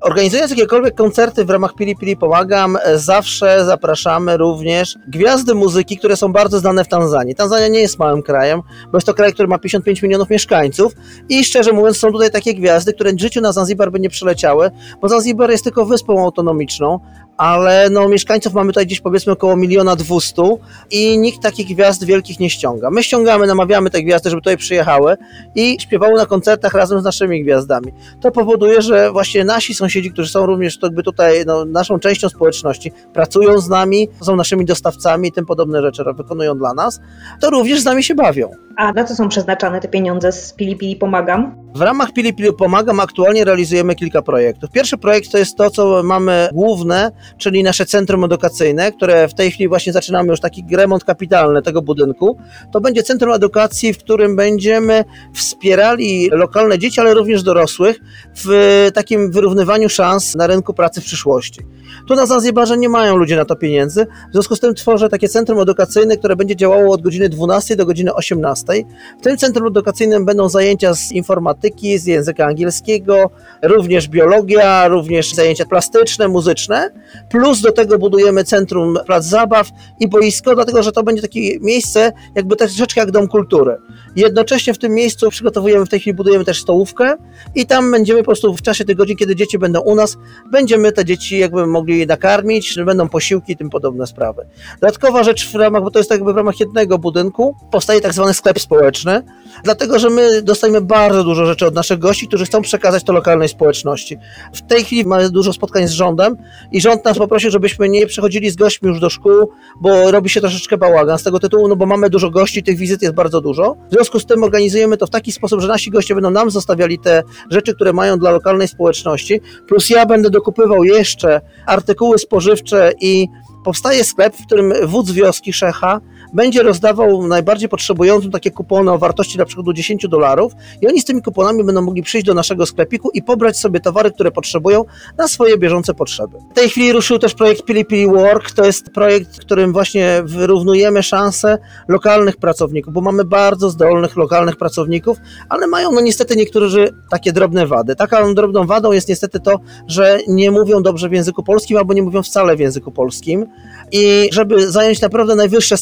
Organizując 0.00 0.50
jakiekolwiek 0.50 0.94
koncerty 0.94 1.44
w 1.44 1.50
ramach 1.50 1.74
Pili 1.74 1.96
Pili 1.96 2.16
Pomagam, 2.16 2.78
zawsze 2.94 3.64
zapraszamy 3.64 4.36
również 4.36 4.98
gwiazdy 5.08 5.54
muzyki, 5.54 5.98
które 5.98 6.16
są 6.16 6.32
bardzo 6.32 6.58
znane 6.58 6.84
w 6.84 6.88
Tanzanii. 6.88 7.34
Tanzania 7.34 7.68
nie 7.68 7.80
jest 7.80 7.98
małym 7.98 8.22
krajem, 8.22 8.62
bo 8.92 8.96
jest 8.96 9.06
to 9.06 9.14
kraj, 9.14 9.32
który 9.32 9.48
ma 9.48 9.58
55 9.58 10.02
milionów 10.02 10.30
mieszkańców 10.30 10.92
i 11.28 11.44
szczerze 11.44 11.72
mówiąc 11.72 11.98
są 11.98 12.12
tutaj 12.12 12.30
takie 12.30 12.54
gwiazdy, 12.54 12.92
które 12.92 13.12
w 13.12 13.20
życiu 13.20 13.40
na 13.40 13.52
Zanzibar 13.52 13.92
by 13.92 14.00
nie 14.00 14.10
przyleciały, 14.10 14.70
bo 15.00 15.08
Zanzibar 15.08 15.50
jest 15.50 15.64
tylko 15.64 15.84
wyspą 15.86 16.24
autonomiczną, 16.24 17.00
ale 17.40 17.90
no, 17.90 18.08
mieszkańców 18.08 18.54
mamy 18.54 18.72
tutaj 18.72 18.86
gdzieś 18.86 19.00
powiedzmy 19.00 19.32
około 19.32 19.56
miliona 19.56 19.96
dwustu 19.96 20.60
i 20.90 21.18
nikt 21.18 21.42
takich 21.42 21.68
gwiazd 21.68 22.04
wielkich 22.04 22.40
nie 22.40 22.50
ściąga. 22.50 22.90
My 22.90 23.02
ściągamy, 23.02 23.46
namawiamy 23.46 23.90
te 23.90 24.02
gwiazdy, 24.02 24.30
żeby 24.30 24.42
tutaj 24.42 24.56
przyjechały 24.56 25.16
i 25.54 25.76
śpiewały 25.80 26.18
na 26.18 26.26
koncertach 26.26 26.74
razem 26.74 27.00
z 27.00 27.04
naszymi 27.04 27.44
gwiazdami. 27.44 27.92
To 28.20 28.30
powoduje, 28.30 28.82
że 28.82 29.12
właśnie 29.12 29.44
nasi 29.44 29.74
sąsiedzi, 29.74 30.10
którzy 30.10 30.30
są 30.30 30.46
również 30.46 30.78
jakby 30.82 31.02
tutaj 31.02 31.44
no, 31.46 31.64
naszą 31.64 31.98
częścią 31.98 32.28
społeczności, 32.28 32.92
pracują 33.12 33.58
z 33.58 33.68
nami, 33.68 34.08
są 34.22 34.36
naszymi 34.36 34.64
dostawcami 34.64 35.28
i 35.28 35.32
tym 35.32 35.46
podobne 35.46 35.82
rzeczy 35.82 36.04
wykonują 36.16 36.58
dla 36.58 36.74
nas, 36.74 37.00
to 37.40 37.50
również 37.50 37.80
z 37.80 37.84
nami 37.84 38.04
się 38.04 38.14
bawią. 38.14 38.50
A 38.76 38.92
na 38.92 39.04
co 39.04 39.14
są 39.14 39.28
przeznaczane 39.28 39.80
te 39.80 39.88
pieniądze 39.88 40.32
z 40.32 40.52
Pili 40.52 40.76
Pili 40.76 40.96
Pomagam? 40.96 41.54
W 41.74 41.80
ramach 41.80 42.12
Pili 42.12 42.34
Pili 42.34 42.52
Pomagam 42.52 43.00
aktualnie 43.00 43.44
realizujemy 43.44 43.94
kilka 43.94 44.22
projektów. 44.22 44.70
Pierwszy 44.70 44.98
projekt 44.98 45.32
to 45.32 45.38
jest 45.38 45.56
to, 45.56 45.70
co 45.70 46.02
mamy 46.02 46.48
główne, 46.52 47.12
czyli 47.38 47.62
nasze 47.62 47.86
centrum 47.86 48.24
edukacyjne, 48.24 48.92
które 48.92 49.28
w 49.28 49.34
tej 49.34 49.50
chwili 49.50 49.68
właśnie 49.68 49.92
zaczynamy 49.92 50.30
już 50.30 50.40
taki 50.40 50.64
remont 50.72 51.04
kapitalny 51.04 51.62
tego 51.62 51.82
budynku. 51.82 52.38
To 52.72 52.80
będzie 52.80 53.02
centrum 53.02 53.32
edukacji, 53.32 53.92
w 53.92 53.98
którym 53.98 54.36
będziemy 54.36 55.04
wspierali 55.34 56.28
lokalne 56.32 56.78
dzieci, 56.78 57.00
ale 57.00 57.14
również 57.14 57.42
dorosłych 57.42 58.00
w 58.44 58.88
takim 58.94 59.32
wyrównywaniu 59.32 59.88
szans 59.88 60.34
na 60.34 60.46
rynku 60.46 60.74
pracy 60.74 61.00
w 61.00 61.04
przyszłości. 61.04 61.60
Tu 62.08 62.14
na 62.14 62.26
Zanzibarze 62.26 62.78
nie 62.78 62.88
mają 62.88 63.16
ludzie 63.16 63.36
na 63.36 63.44
to 63.44 63.56
pieniędzy, 63.56 64.06
w 64.30 64.32
związku 64.32 64.56
z 64.56 64.60
tym 64.60 64.74
tworzę 64.74 65.08
takie 65.08 65.28
centrum 65.28 65.60
edukacyjne, 65.60 66.16
które 66.16 66.36
będzie 66.36 66.56
działało 66.56 66.94
od 66.94 67.02
godziny 67.02 67.28
12 67.28 67.76
do 67.76 67.86
godziny 67.86 68.14
18. 68.14 68.72
W 69.20 69.22
tym 69.22 69.36
centrum 69.36 69.66
edukacyjnym 69.66 70.24
będą 70.24 70.48
zajęcia 70.48 70.94
z 70.94 71.12
informatyki, 71.12 71.98
z 71.98 72.06
języka 72.06 72.46
angielskiego, 72.46 73.30
również 73.62 74.08
biologia, 74.08 74.88
również 74.88 75.34
zajęcia 75.34 75.64
plastyczne, 75.64 76.28
muzyczne, 76.28 76.90
plus 77.30 77.60
do 77.60 77.72
tego 77.72 77.98
budujemy 77.98 78.44
centrum 78.44 78.98
plac 79.06 79.24
zabaw 79.24 79.68
i 80.00 80.08
boisko, 80.08 80.54
dlatego 80.54 80.82
że 80.82 80.92
to 80.92 81.02
będzie 81.02 81.22
takie 81.22 81.60
miejsce 81.60 82.12
jakby 82.34 82.56
troszeczkę 82.56 83.00
jak 83.00 83.10
dom 83.10 83.28
kultury. 83.28 83.76
Jednocześnie 84.16 84.74
w 84.74 84.78
tym 84.78 84.94
miejscu 84.94 85.30
przygotowujemy, 85.30 85.86
w 85.86 85.88
tej 85.88 86.00
chwili 86.00 86.14
budujemy 86.14 86.44
też 86.44 86.60
stołówkę 86.60 87.16
i 87.54 87.66
tam 87.66 87.90
będziemy 87.90 88.20
po 88.20 88.24
prostu 88.24 88.54
w 88.54 88.62
czasie 88.62 88.84
tych 88.84 88.96
godzin, 88.96 89.16
kiedy 89.16 89.36
dzieci 89.36 89.58
będą 89.58 89.80
u 89.80 89.94
nas, 89.94 90.16
będziemy 90.52 90.92
te 90.92 91.04
dzieci 91.04 91.38
jakby 91.38 91.66
mogli 91.66 92.06
nakarmić, 92.06 92.74
będą 92.86 93.08
posiłki 93.08 93.52
i 93.52 93.56
tym 93.56 93.70
podobne 93.70 94.06
sprawy. 94.06 94.46
Dodatkowa 94.80 95.22
rzecz 95.22 95.52
w 95.52 95.54
ramach, 95.54 95.82
bo 95.82 95.90
to 95.90 95.98
jest 95.98 96.10
jakby 96.10 96.32
w 96.32 96.36
ramach 96.36 96.60
jednego 96.60 96.98
budynku, 96.98 97.56
powstaje 97.70 98.00
tak 98.00 98.12
zwany 98.12 98.34
sklep 98.34 98.60
społeczny, 98.60 99.22
dlatego 99.64 99.98
że 99.98 100.10
my 100.10 100.42
dostajemy 100.42 100.80
bardzo 100.80 101.24
dużo 101.24 101.46
rzeczy 101.46 101.66
od 101.66 101.74
naszych 101.74 101.98
gości, 101.98 102.28
którzy 102.28 102.44
chcą 102.44 102.62
przekazać 102.62 103.04
to 103.04 103.12
lokalnej 103.12 103.48
społeczności. 103.48 104.18
W 104.54 104.62
tej 104.62 104.84
chwili 104.84 105.04
mamy 105.04 105.30
dużo 105.30 105.52
spotkań 105.52 105.88
z 105.88 105.90
rządem 105.90 106.36
i 106.72 106.80
rząd 106.80 106.99
nas 107.04 107.18
poprosił, 107.18 107.50
żebyśmy 107.50 107.88
nie 107.88 108.06
przychodzili 108.06 108.50
z 108.50 108.56
gośćmi 108.56 108.88
już 108.88 109.00
do 109.00 109.10
szkół, 109.10 109.50
bo 109.80 110.10
robi 110.10 110.30
się 110.30 110.40
troszeczkę 110.40 110.78
bałagan 110.78 111.18
z 111.18 111.22
tego 111.22 111.38
tytułu, 111.38 111.68
no 111.68 111.76
bo 111.76 111.86
mamy 111.86 112.10
dużo 112.10 112.30
gości, 112.30 112.62
tych 112.62 112.78
wizyt 112.78 113.02
jest 113.02 113.14
bardzo 113.14 113.40
dużo. 113.40 113.76
W 113.90 113.94
związku 113.94 114.20
z 114.20 114.26
tym 114.26 114.44
organizujemy 114.44 114.96
to 114.96 115.06
w 115.06 115.10
taki 115.10 115.32
sposób, 115.32 115.60
że 115.60 115.68
nasi 115.68 115.90
goście 115.90 116.14
będą 116.14 116.30
nam 116.30 116.50
zostawiali 116.50 116.98
te 116.98 117.22
rzeczy, 117.50 117.74
które 117.74 117.92
mają 117.92 118.18
dla 118.18 118.30
lokalnej 118.30 118.68
społeczności, 118.68 119.40
plus 119.68 119.90
ja 119.90 120.06
będę 120.06 120.30
dokupywał 120.30 120.84
jeszcze 120.84 121.40
artykuły 121.66 122.18
spożywcze 122.18 122.92
i 123.00 123.28
powstaje 123.64 124.04
sklep, 124.04 124.36
w 124.36 124.46
którym 124.46 124.72
wódz 124.84 125.10
wioski 125.10 125.52
Szecha 125.52 126.00
będzie 126.32 126.62
rozdawał 126.62 127.26
najbardziej 127.26 127.68
potrzebującym 127.68 128.30
takie 128.30 128.50
kupony 128.50 128.92
o 128.92 128.98
wartości 128.98 129.38
na 129.38 129.44
przykład 129.44 129.66
do 129.66 129.72
10 129.72 130.08
dolarów 130.08 130.52
i 130.80 130.88
oni 130.88 131.00
z 131.00 131.04
tymi 131.04 131.22
kuponami 131.22 131.64
będą 131.64 131.82
mogli 131.82 132.02
przyjść 132.02 132.26
do 132.26 132.34
naszego 132.34 132.66
sklepiku 132.66 133.10
i 133.14 133.22
pobrać 133.22 133.58
sobie 133.58 133.80
towary, 133.80 134.10
które 134.10 134.30
potrzebują 134.30 134.84
na 135.18 135.28
swoje 135.28 135.58
bieżące 135.58 135.94
potrzeby. 135.94 136.38
W 136.50 136.54
tej 136.54 136.68
chwili 136.68 136.92
ruszył 136.92 137.18
też 137.18 137.34
projekt 137.34 137.64
Pili 137.64 137.84
Pili 137.84 138.06
Work, 138.06 138.50
to 138.50 138.64
jest 138.64 138.90
projekt, 138.90 139.36
w 139.36 139.40
którym 139.40 139.72
właśnie 139.72 140.22
wyrównujemy 140.24 141.02
szanse 141.02 141.58
lokalnych 141.88 142.36
pracowników, 142.36 142.94
bo 142.94 143.00
mamy 143.00 143.24
bardzo 143.24 143.70
zdolnych 143.70 144.16
lokalnych 144.16 144.56
pracowników, 144.56 145.18
ale 145.48 145.66
mają 145.66 145.92
no 145.92 146.00
niestety 146.00 146.36
niektórzy 146.36 146.88
takie 147.10 147.32
drobne 147.32 147.66
wady. 147.66 147.96
Taką 147.96 148.34
drobną 148.34 148.66
wadą 148.66 148.92
jest 148.92 149.08
niestety 149.08 149.40
to, 149.40 149.60
że 149.86 150.18
nie 150.28 150.50
mówią 150.50 150.82
dobrze 150.82 151.08
w 151.08 151.12
języku 151.12 151.42
polskim 151.42 151.76
albo 151.76 151.94
nie 151.94 152.02
mówią 152.02 152.22
wcale 152.22 152.56
w 152.56 152.60
języku 152.60 152.90
polskim 152.90 153.46
i 153.92 154.28
żeby 154.32 154.70
zająć 154.70 155.00
naprawdę 155.00 155.34
najwyższe 155.34 155.76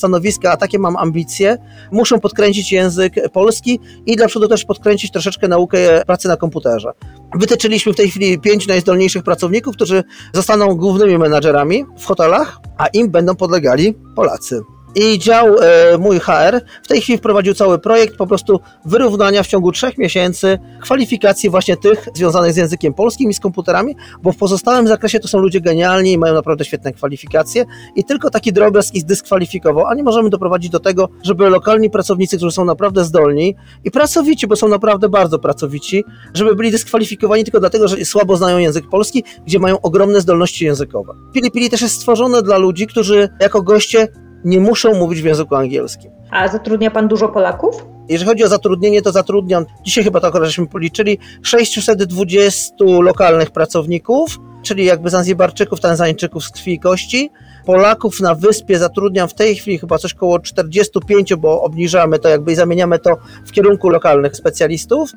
a 0.44 0.56
takie 0.56 0.78
mam 0.78 0.96
ambicje, 0.96 1.58
muszą 1.92 2.20
podkręcić 2.20 2.72
język 2.72 3.14
polski 3.32 3.80
i 4.06 4.16
dla 4.16 4.26
przodu 4.26 4.48
też 4.48 4.64
podkręcić 4.64 5.12
troszeczkę 5.12 5.48
naukę 5.48 6.04
pracy 6.06 6.28
na 6.28 6.36
komputerze. 6.36 6.92
Wytyczyliśmy 7.34 7.92
w 7.92 7.96
tej 7.96 8.10
chwili 8.10 8.38
pięć 8.38 8.66
najzdolniejszych 8.66 9.22
pracowników, 9.22 9.76
którzy 9.76 10.04
zostaną 10.32 10.74
głównymi 10.74 11.18
menadżerami 11.18 11.84
w 11.98 12.04
hotelach, 12.04 12.60
a 12.78 12.86
im 12.86 13.10
będą 13.10 13.36
podlegali 13.36 13.94
Polacy. 14.16 14.77
I 14.94 15.18
dział 15.18 15.46
e, 15.58 15.98
mój 15.98 16.20
HR 16.20 16.60
w 16.82 16.88
tej 16.88 17.00
chwili 17.00 17.18
wprowadził 17.18 17.54
cały 17.54 17.78
projekt 17.78 18.16
po 18.16 18.26
prostu 18.26 18.60
wyrównania 18.84 19.42
w 19.42 19.46
ciągu 19.46 19.72
trzech 19.72 19.98
miesięcy 19.98 20.58
kwalifikacji 20.80 21.50
właśnie 21.50 21.76
tych 21.76 22.08
związanych 22.14 22.52
z 22.52 22.56
językiem 22.56 22.94
polskim 22.94 23.30
i 23.30 23.34
z 23.34 23.40
komputerami, 23.40 23.96
bo 24.22 24.32
w 24.32 24.36
pozostałym 24.36 24.88
zakresie 24.88 25.20
to 25.20 25.28
są 25.28 25.38
ludzie 25.38 25.60
genialni 25.60 26.12
i 26.12 26.18
mają 26.18 26.34
naprawdę 26.34 26.64
świetne 26.64 26.92
kwalifikacje 26.92 27.64
i 27.96 28.04
tylko 28.04 28.30
taki 28.30 28.52
drobiazg 28.52 28.94
ich 28.94 29.02
zdyskwalifikował, 29.02 29.86
a 29.86 29.94
nie 29.94 30.02
możemy 30.02 30.30
doprowadzić 30.30 30.70
do 30.70 30.80
tego, 30.80 31.08
żeby 31.22 31.50
lokalni 31.50 31.90
pracownicy, 31.90 32.36
którzy 32.36 32.52
są 32.52 32.64
naprawdę 32.64 33.04
zdolni 33.04 33.54
i 33.84 33.90
pracowici, 33.90 34.46
bo 34.46 34.56
są 34.56 34.68
naprawdę 34.68 35.08
bardzo 35.08 35.38
pracowici, 35.38 36.04
żeby 36.34 36.54
byli 36.54 36.70
dyskwalifikowani 36.70 37.44
tylko 37.44 37.60
dlatego, 37.60 37.88
że 37.88 38.04
słabo 38.04 38.36
znają 38.36 38.58
język 38.58 38.88
polski, 38.88 39.24
gdzie 39.46 39.58
mają 39.58 39.80
ogromne 39.80 40.20
zdolności 40.20 40.64
językowe. 40.64 41.14
Pili 41.32 41.50
Pili 41.50 41.70
też 41.70 41.82
jest 41.82 41.94
stworzone 41.94 42.42
dla 42.42 42.58
ludzi, 42.58 42.86
którzy 42.86 43.28
jako 43.40 43.62
goście 43.62 44.08
nie 44.44 44.60
muszą 44.60 44.94
mówić 44.94 45.22
w 45.22 45.24
języku 45.24 45.54
angielskim. 45.54 46.10
A 46.30 46.48
zatrudnia 46.48 46.90
pan 46.90 47.08
dużo 47.08 47.28
Polaków? 47.28 47.86
Jeżeli 48.08 48.28
chodzi 48.28 48.44
o 48.44 48.48
zatrudnienie, 48.48 49.02
to 49.02 49.12
zatrudniam, 49.12 49.66
dzisiaj 49.84 50.04
chyba 50.04 50.20
akurat 50.20 50.46
żeśmy 50.46 50.66
policzyli, 50.66 51.18
620 51.42 52.74
lokalnych 53.02 53.50
pracowników, 53.50 54.38
czyli 54.62 54.84
jakby 54.84 55.10
Zanzibarczyków, 55.10 55.80
Tanzańczyków 55.80 56.44
z 56.44 56.50
krwi 56.50 56.72
i 56.72 56.80
kości. 56.80 57.30
Polaków 57.66 58.20
na 58.20 58.34
wyspie 58.34 58.78
zatrudniam 58.78 59.28
w 59.28 59.34
tej 59.34 59.56
chwili 59.56 59.78
chyba 59.78 59.98
coś 59.98 60.14
około 60.14 60.38
45, 60.40 61.34
bo 61.34 61.62
obniżamy 61.62 62.18
to 62.18 62.28
jakby 62.28 62.52
i 62.52 62.54
zamieniamy 62.54 62.98
to 62.98 63.16
w 63.46 63.52
kierunku 63.52 63.88
lokalnych 63.88 64.36
specjalistów. 64.36 65.12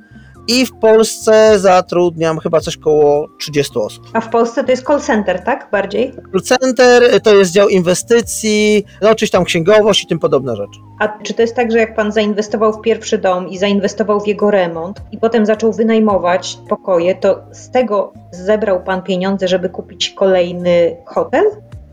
I 0.52 0.66
w 0.66 0.72
Polsce 0.72 1.60
zatrudniam 1.60 2.40
chyba 2.40 2.60
coś 2.60 2.78
koło 2.78 3.28
30 3.40 3.80
osób. 3.80 4.04
A 4.14 4.22
w 4.22 4.30
Polsce 4.30 4.64
to 4.64 4.72
jest 4.72 4.86
call 4.86 5.02
center, 5.02 5.44
tak? 5.44 5.70
Bardziej? 5.72 6.14
Call 6.32 6.42
center 6.42 7.22
to 7.22 7.36
jest 7.36 7.52
dział 7.52 7.70
inwestycji, 7.70 8.86
no 9.02 9.16
czyś 9.16 9.30
tam 9.30 9.44
księgowość 9.44 10.04
i 10.04 10.08
tym 10.08 10.20
podobne 10.20 10.56
rzeczy. 10.56 10.80
A 11.00 11.08
czy 11.24 11.34
to 11.34 11.42
jest 11.42 11.56
tak, 11.56 11.72
że 11.72 11.78
jak 11.78 11.96
pan 11.96 12.12
zainwestował 12.12 12.74
w 12.74 12.82
pierwszy 12.82 13.18
dom 13.18 13.50
i 13.50 13.58
zainwestował 13.58 14.22
w 14.22 14.28
jego 14.28 14.52
remont 14.52 15.02
i 15.12 15.18
potem 15.18 15.46
zaczął 15.46 15.74
wynajmować 15.74 16.58
pokoje, 16.70 17.16
to 17.16 17.40
z 17.52 17.72
tego 17.72 18.14
zebrał 18.32 18.84
pan 18.84 19.02
pieniądze, 19.02 19.48
żeby 19.48 19.70
kupić 19.70 20.10
kolejny 20.10 20.98
hotel? 21.06 21.46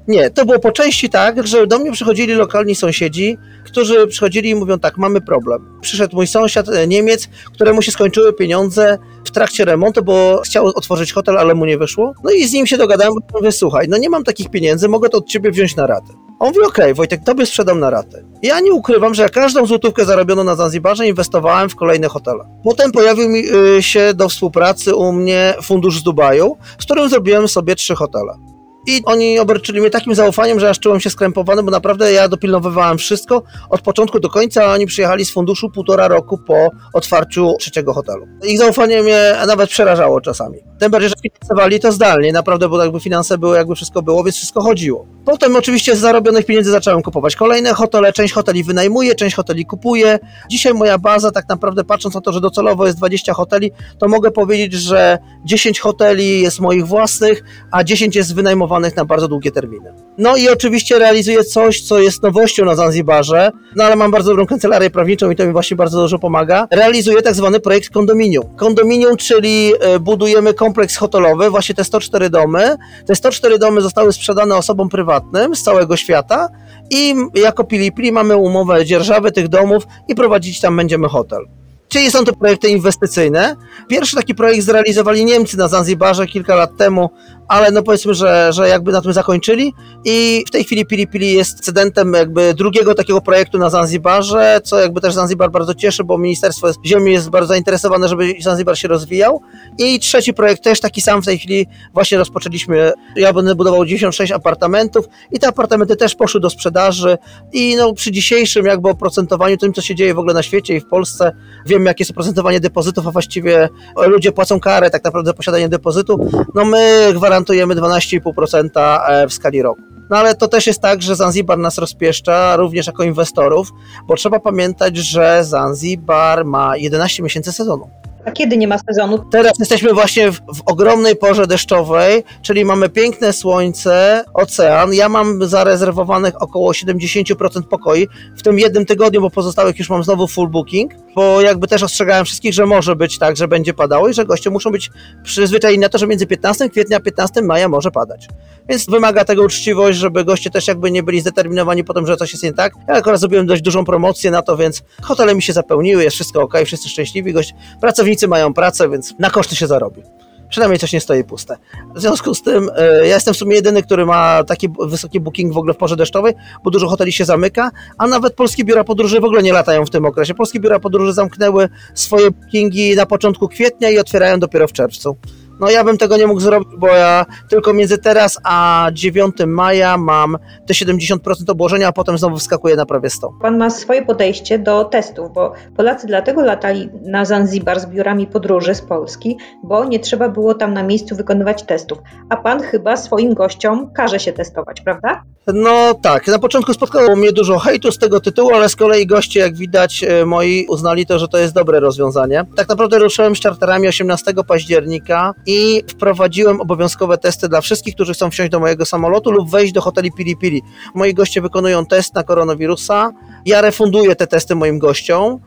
Nie, 0.08 0.30
to 0.30 0.46
było 0.46 0.58
po 0.58 0.72
części 0.72 1.10
tak, 1.10 1.46
że 1.46 1.66
do 1.66 1.78
mnie 1.78 1.92
przychodzili 1.92 2.34
lokalni 2.34 2.74
sąsiedzi, 2.74 3.38
którzy 3.64 4.06
przychodzili 4.06 4.50
i 4.50 4.54
mówią 4.54 4.78
tak, 4.78 4.98
mamy 4.98 5.20
problem. 5.20 5.78
Przyszedł 5.80 6.16
mój 6.16 6.26
sąsiad, 6.26 6.68
e, 6.68 6.86
Niemiec, 6.86 7.28
któremu 7.54 7.82
się 7.82 7.92
skończyły 7.92 8.32
pieniądze 8.32 8.98
w 9.24 9.30
trakcie 9.30 9.64
remontu, 9.64 10.04
bo 10.04 10.40
chciał 10.44 10.66
otworzyć 10.66 11.12
hotel, 11.12 11.38
ale 11.38 11.54
mu 11.54 11.64
nie 11.64 11.78
wyszło. 11.78 12.12
No 12.24 12.30
i 12.30 12.44
z 12.44 12.52
nim 12.52 12.66
się 12.66 12.76
dogadałem, 12.76 13.14
mówię, 13.34 13.52
słuchaj, 13.52 13.86
no 13.88 13.98
nie 13.98 14.10
mam 14.10 14.24
takich 14.24 14.50
pieniędzy, 14.50 14.88
mogę 14.88 15.08
to 15.08 15.18
od 15.18 15.26
ciebie 15.26 15.50
wziąć 15.50 15.76
na 15.76 15.86
ratę. 15.86 16.12
On 16.38 16.48
mówi, 16.48 16.60
okej, 16.60 16.84
okay, 16.84 16.94
Wojtek, 16.94 17.20
tobie 17.24 17.46
sprzedam 17.46 17.80
na 17.80 17.90
ratę. 17.90 18.24
Ja 18.42 18.60
nie 18.60 18.72
ukrywam, 18.72 19.14
że 19.14 19.22
ja 19.22 19.28
każdą 19.28 19.66
złotówkę 19.66 20.04
zarobioną 20.04 20.44
na 20.44 20.56
Zanzibarze 20.56 21.06
inwestowałem 21.08 21.68
w 21.68 21.76
kolejne 21.76 22.08
hotele. 22.08 22.44
Potem 22.64 22.92
pojawił 22.92 23.28
mi 23.28 23.42
y, 23.78 23.82
się 23.82 24.14
do 24.14 24.28
współpracy 24.28 24.94
u 24.94 25.12
mnie 25.12 25.54
fundusz 25.62 25.98
z 25.98 26.02
Dubaju, 26.02 26.56
z 26.78 26.84
którym 26.84 27.08
zrobiłem 27.08 27.48
sobie 27.48 27.74
trzy 27.74 27.94
hotele. 27.94 28.47
I 28.88 29.02
oni 29.04 29.38
obarczyli 29.38 29.80
mnie 29.80 29.90
takim 29.90 30.14
zaufaniem, 30.14 30.60
że 30.60 30.70
aż 30.70 30.78
czułem 30.78 31.00
się 31.00 31.10
skrępowany, 31.10 31.62
bo 31.62 31.70
naprawdę 31.70 32.12
ja 32.12 32.28
dopilnowywałem 32.28 32.98
wszystko 32.98 33.42
od 33.70 33.80
początku 33.80 34.20
do 34.20 34.28
końca, 34.28 34.64
a 34.64 34.72
oni 34.72 34.86
przyjechali 34.86 35.24
z 35.24 35.30
funduszu 35.30 35.70
półtora 35.70 36.08
roku 36.08 36.38
po 36.38 36.70
otwarciu 36.92 37.54
trzeciego 37.58 37.92
hotelu. 37.92 38.26
Ich 38.44 38.58
zaufanie 38.58 39.02
mnie 39.02 39.34
nawet 39.46 39.70
przerażało 39.70 40.20
czasami. 40.20 40.58
Tym 40.78 40.90
bardziej, 40.90 41.10
że 41.10 41.14
finansowali 41.22 41.80
to 41.80 41.92
zdalnie, 41.92 42.32
naprawdę, 42.32 42.68
bo 42.68 42.82
jakby 42.82 43.00
finanse 43.00 43.38
były, 43.38 43.56
jakby 43.56 43.74
wszystko 43.74 44.02
było, 44.02 44.24
więc 44.24 44.36
wszystko 44.36 44.60
chodziło. 44.60 45.06
Potem 45.30 45.56
oczywiście 45.56 45.96
z 45.96 45.98
zarobionych 45.98 46.46
pieniędzy 46.46 46.70
zacząłem 46.70 47.02
kupować 47.02 47.36
kolejne 47.36 47.74
hotele, 47.74 48.12
część 48.12 48.34
hoteli 48.34 48.64
wynajmuję, 48.64 49.14
część 49.14 49.36
hoteli 49.36 49.66
kupuję. 49.66 50.18
Dzisiaj 50.50 50.74
moja 50.74 50.98
baza, 50.98 51.30
tak 51.30 51.48
naprawdę 51.48 51.84
patrząc 51.84 52.14
na 52.14 52.20
to, 52.20 52.32
że 52.32 52.40
docelowo 52.40 52.86
jest 52.86 52.98
20 52.98 53.34
hoteli, 53.34 53.72
to 53.98 54.08
mogę 54.08 54.30
powiedzieć, 54.30 54.72
że 54.72 55.18
10 55.44 55.80
hoteli 55.80 56.40
jest 56.40 56.60
moich 56.60 56.86
własnych, 56.86 57.44
a 57.70 57.84
10 57.84 58.16
jest 58.16 58.34
wynajmowanych 58.34 58.96
na 58.96 59.04
bardzo 59.04 59.28
długie 59.28 59.50
terminy. 59.50 59.92
No 60.18 60.36
i 60.36 60.48
oczywiście 60.48 60.98
realizuję 60.98 61.44
coś, 61.44 61.82
co 61.82 61.98
jest 61.98 62.22
nowością 62.22 62.64
na 62.64 62.74
Zanzibarze, 62.74 63.50
no 63.76 63.84
ale 63.84 63.96
mam 63.96 64.10
bardzo 64.10 64.30
dobrą 64.30 64.46
kancelarię 64.46 64.90
prawniczą 64.90 65.30
i 65.30 65.36
to 65.36 65.46
mi 65.46 65.52
właśnie 65.52 65.76
bardzo 65.76 66.00
dużo 66.00 66.18
pomaga. 66.18 66.68
Realizuję 66.70 67.22
tak 67.22 67.34
zwany 67.34 67.60
projekt 67.60 67.90
kondominium. 67.90 68.56
Kondominium, 68.56 69.16
czyli 69.16 69.72
budujemy 70.00 70.54
kompleks 70.54 70.96
hotelowy, 70.96 71.50
właśnie 71.50 71.74
te 71.74 71.84
104 71.84 72.30
domy. 72.30 72.76
Te 73.06 73.14
104 73.14 73.58
domy 73.58 73.80
zostały 73.80 74.12
sprzedane 74.12 74.56
osobom 74.56 74.88
prywatnym 74.88 75.17
z 75.54 75.62
całego 75.62 75.96
świata 75.96 76.48
i 76.90 77.14
jako 77.34 77.64
Pili 77.64 77.92
Pili 77.92 78.12
mamy 78.12 78.36
umowę 78.36 78.84
dzierżawy 78.84 79.32
tych 79.32 79.48
domów 79.48 79.86
i 80.08 80.14
prowadzić 80.14 80.60
tam 80.60 80.76
będziemy 80.76 81.08
hotel. 81.08 81.46
Czyli 81.88 82.10
są 82.10 82.24
to 82.24 82.32
projekty 82.32 82.68
inwestycyjne. 82.68 83.56
Pierwszy 83.88 84.16
taki 84.16 84.34
projekt 84.34 84.64
zrealizowali 84.64 85.24
Niemcy 85.24 85.56
na 85.56 85.68
Zanzibarze 85.68 86.26
kilka 86.26 86.54
lat 86.54 86.76
temu 86.76 87.10
ale 87.48 87.70
no 87.70 87.82
powiedzmy, 87.82 88.14
że, 88.14 88.52
że 88.52 88.68
jakby 88.68 88.92
na 88.92 89.02
tym 89.02 89.12
zakończyli 89.12 89.74
i 90.04 90.44
w 90.46 90.50
tej 90.50 90.64
chwili 90.64 90.86
Pili 90.86 91.06
Pili 91.06 91.32
jest 91.32 91.60
cedentem 91.60 92.12
jakby 92.12 92.54
drugiego 92.54 92.94
takiego 92.94 93.20
projektu 93.20 93.58
na 93.58 93.70
Zanzibarze, 93.70 94.60
co 94.64 94.80
jakby 94.80 95.00
też 95.00 95.14
Zanzibar 95.14 95.50
bardzo 95.50 95.74
cieszy, 95.74 96.04
bo 96.04 96.18
Ministerstwo 96.18 96.68
Ziemi 96.86 97.12
jest 97.12 97.30
bardzo 97.30 97.48
zainteresowane, 97.48 98.08
żeby 98.08 98.34
Zanzibar 98.40 98.78
się 98.78 98.88
rozwijał. 98.88 99.40
I 99.78 99.98
trzeci 99.98 100.34
projekt 100.34 100.64
też 100.64 100.80
taki 100.80 101.00
sam 101.00 101.22
w 101.22 101.24
tej 101.24 101.38
chwili 101.38 101.66
właśnie 101.94 102.18
rozpoczęliśmy. 102.18 102.92
Ja 103.16 103.32
będę 103.32 103.54
budował 103.54 103.84
96 103.84 104.32
apartamentów 104.32 105.06
i 105.32 105.38
te 105.38 105.48
apartamenty 105.48 105.96
też 105.96 106.14
poszły 106.14 106.40
do 106.40 106.50
sprzedaży. 106.50 107.18
I 107.52 107.76
no 107.76 107.92
przy 107.92 108.12
dzisiejszym 108.12 108.66
jakby 108.66 108.88
oprocentowaniu, 108.88 109.56
tym 109.56 109.72
co 109.72 109.82
się 109.82 109.94
dzieje 109.94 110.14
w 110.14 110.18
ogóle 110.18 110.34
na 110.34 110.42
świecie 110.42 110.76
i 110.76 110.80
w 110.80 110.86
Polsce, 110.86 111.32
wiemy 111.66 111.84
jakie 111.84 112.02
jest 112.02 112.10
oprocentowanie 112.10 112.60
depozytów, 112.60 113.06
a 113.06 113.10
właściwie 113.10 113.68
ludzie 114.06 114.32
płacą 114.32 114.60
karę 114.60 114.90
tak 114.90 115.04
naprawdę 115.04 115.28
za 115.28 115.34
posiadanie 115.34 115.68
depozytu, 115.68 116.30
no 116.54 116.64
my 116.64 117.10
gwarantujemy 117.14 117.37
12,5% 117.44 119.28
w 119.28 119.32
skali 119.32 119.62
roku. 119.62 119.82
No 120.10 120.16
ale 120.16 120.34
to 120.34 120.48
też 120.48 120.66
jest 120.66 120.82
tak, 120.82 121.02
że 121.02 121.16
Zanzibar 121.16 121.58
nas 121.58 121.78
rozpieszcza, 121.78 122.56
również 122.56 122.86
jako 122.86 123.02
inwestorów, 123.02 123.72
bo 124.06 124.14
trzeba 124.14 124.40
pamiętać, 124.40 124.96
że 124.96 125.44
Zanzibar 125.44 126.44
ma 126.44 126.76
11 126.76 127.22
miesięcy 127.22 127.52
sezonu. 127.52 127.90
A 128.28 128.30
kiedy 128.30 128.56
nie 128.56 128.68
ma 128.68 128.78
sezonu? 128.78 129.18
Teraz 129.30 129.58
jesteśmy 129.58 129.92
właśnie 129.92 130.30
w, 130.30 130.36
w, 130.36 130.62
ogromnej 130.66 131.16
porze 131.16 131.46
deszczowej, 131.46 132.24
czyli 132.42 132.64
mamy 132.64 132.88
piękne 132.88 133.32
słońce, 133.32 134.24
ocean. 134.34 134.94
Ja 134.94 135.08
mam 135.08 135.48
zarezerwowanych 135.48 136.42
około 136.42 136.72
70% 136.72 137.62
pokoi 137.62 138.08
w 138.36 138.42
tym 138.42 138.58
jednym 138.58 138.86
tygodniu, 138.86 139.20
bo 139.20 139.30
pozostałych 139.30 139.78
już 139.78 139.90
mam 139.90 140.04
znowu 140.04 140.26
full 140.26 140.48
booking, 140.48 140.92
bo 141.14 141.40
jakby 141.40 141.68
też 141.68 141.82
ostrzegałem 141.82 142.24
wszystkich, 142.24 142.54
że 142.54 142.66
może 142.66 142.96
być 142.96 143.18
tak, 143.18 143.36
że 143.36 143.48
będzie 143.48 143.74
padało 143.74 144.08
i 144.08 144.14
że 144.14 144.24
goście 144.24 144.50
muszą 144.50 144.70
być 144.70 144.90
przyzwyczajeni 145.22 145.80
na 145.80 145.88
to, 145.88 145.98
że 145.98 146.06
między 146.06 146.26
15 146.26 146.68
kwietnia 146.68 146.96
a 146.96 147.00
15 147.00 147.42
maja 147.42 147.68
może 147.68 147.90
padać. 147.90 148.28
Więc 148.68 148.86
wymaga 148.86 149.24
tego 149.24 149.42
uczciwość, 149.42 149.98
żeby 149.98 150.24
goście 150.24 150.50
też 150.50 150.68
jakby 150.68 150.90
nie 150.90 151.02
byli 151.02 151.20
zdeterminowani 151.20 151.84
po 151.84 151.94
tym, 151.94 152.06
że 152.06 152.16
coś 152.16 152.32
jest 152.32 152.44
nie 152.44 152.52
tak. 152.52 152.72
Ja 152.88 152.94
akurat 152.94 153.20
zrobiłem 153.20 153.46
dość 153.46 153.62
dużą 153.62 153.84
promocję 153.84 154.30
na 154.30 154.42
to, 154.42 154.56
więc 154.56 154.82
hotele 155.02 155.34
mi 155.34 155.42
się 155.42 155.52
zapełniły, 155.52 156.04
jest 156.04 156.14
wszystko 156.14 156.42
ok, 156.42 156.54
wszyscy 156.64 156.88
szczęśliwi, 156.88 157.32
gość, 157.32 157.54
pracownicy 157.80 158.17
mają 158.26 158.54
pracę, 158.54 158.88
więc 158.88 159.14
na 159.18 159.30
koszty 159.30 159.56
się 159.56 159.66
zarobi. 159.66 160.02
Przynajmniej 160.48 160.78
coś 160.78 160.92
nie 160.92 161.00
stoi 161.00 161.24
puste. 161.24 161.56
W 161.94 162.00
związku 162.00 162.34
z 162.34 162.42
tym 162.42 162.70
e, 162.76 163.06
ja 163.06 163.14
jestem 163.14 163.34
w 163.34 163.36
sumie 163.36 163.54
jedyny, 163.54 163.82
który 163.82 164.06
ma 164.06 164.44
taki 164.44 164.68
wysoki 164.80 165.20
booking 165.20 165.52
w 165.52 165.56
ogóle 165.56 165.74
w 165.74 165.76
porze 165.76 165.96
deszczowej, 165.96 166.34
bo 166.64 166.70
dużo 166.70 166.88
hoteli 166.88 167.12
się 167.12 167.24
zamyka, 167.24 167.70
a 167.98 168.06
nawet 168.06 168.34
polskie 168.34 168.64
biura 168.64 168.84
podróży 168.84 169.20
w 169.20 169.24
ogóle 169.24 169.42
nie 169.42 169.52
latają 169.52 169.86
w 169.86 169.90
tym 169.90 170.04
okresie. 170.04 170.34
Polskie 170.34 170.60
biura 170.60 170.80
podróży 170.80 171.12
zamknęły 171.12 171.68
swoje 171.94 172.30
bookingi 172.30 172.96
na 172.96 173.06
początku 173.06 173.48
kwietnia 173.48 173.90
i 173.90 173.98
otwierają 173.98 174.38
dopiero 174.38 174.68
w 174.68 174.72
czerwcu. 174.72 175.16
No 175.60 175.70
ja 175.70 175.84
bym 175.84 175.98
tego 175.98 176.16
nie 176.16 176.26
mógł 176.26 176.40
zrobić, 176.40 176.68
bo 176.78 176.88
ja 176.88 177.26
tylko 177.48 177.72
między 177.72 177.98
teraz 177.98 178.38
a 178.44 178.88
9 178.92 179.36
maja 179.46 179.96
mam 179.96 180.38
te 180.66 180.74
70% 180.74 181.18
obłożenia, 181.48 181.88
a 181.88 181.92
potem 181.92 182.18
znowu 182.18 182.36
wskakuję 182.36 182.76
na 182.76 182.86
prawie 182.86 183.10
100. 183.10 183.32
Pan 183.42 183.58
ma 183.58 183.70
swoje 183.70 184.02
podejście 184.02 184.58
do 184.58 184.84
testów, 184.84 185.32
bo 185.32 185.52
Polacy 185.76 186.06
dlatego 186.06 186.42
latali 186.42 186.90
na 187.02 187.24
Zanzibar 187.24 187.80
z 187.80 187.86
biurami 187.86 188.26
podróży 188.26 188.74
z 188.74 188.80
Polski, 188.80 189.38
bo 189.64 189.84
nie 189.84 189.98
trzeba 189.98 190.28
było 190.28 190.54
tam 190.54 190.74
na 190.74 190.82
miejscu 190.82 191.16
wykonywać 191.16 191.62
testów. 191.62 191.98
A 192.28 192.36
pan 192.36 192.60
chyba 192.62 192.96
swoim 192.96 193.34
gościom 193.34 193.90
każe 193.92 194.20
się 194.20 194.32
testować, 194.32 194.80
prawda? 194.80 195.22
No 195.54 195.94
tak, 195.94 196.26
na 196.26 196.38
początku 196.38 196.74
spotkało 196.74 197.16
mnie 197.16 197.32
dużo 197.32 197.58
hejtu 197.58 197.92
z 197.92 197.98
tego 197.98 198.20
tytułu, 198.20 198.54
ale 198.54 198.68
z 198.68 198.76
kolei 198.76 199.06
goście, 199.06 199.40
jak 199.40 199.56
widać, 199.56 200.04
moi 200.26 200.66
uznali 200.68 201.06
to, 201.06 201.18
że 201.18 201.28
to 201.28 201.38
jest 201.38 201.54
dobre 201.54 201.80
rozwiązanie. 201.80 202.44
Tak 202.56 202.68
naprawdę 202.68 202.98
ruszyłem 202.98 203.36
z 203.36 203.40
czarterami 203.40 203.88
18 203.88 204.34
października 204.48 205.34
i 205.46 205.82
wprowadziłem 205.90 206.60
obowiązkowe 206.60 207.18
testy 207.18 207.48
dla 207.48 207.60
wszystkich, 207.60 207.94
którzy 207.94 208.14
chcą 208.14 208.30
wsiąść 208.30 208.50
do 208.50 208.60
mojego 208.60 208.86
samolotu 208.86 209.30
lub 209.30 209.50
wejść 209.50 209.72
do 209.72 209.80
hoteli 209.80 210.12
Pili 210.12 210.36
Pili. 210.36 210.62
Moi 210.94 211.14
goście 211.14 211.40
wykonują 211.40 211.86
test 211.86 212.14
na 212.14 212.22
koronawirusa. 212.22 213.12
Ja 213.46 213.60
refunduję 213.60 214.16
te 214.16 214.26
testy 214.26 214.54
moim 214.54 214.78
gościom. 214.78 215.40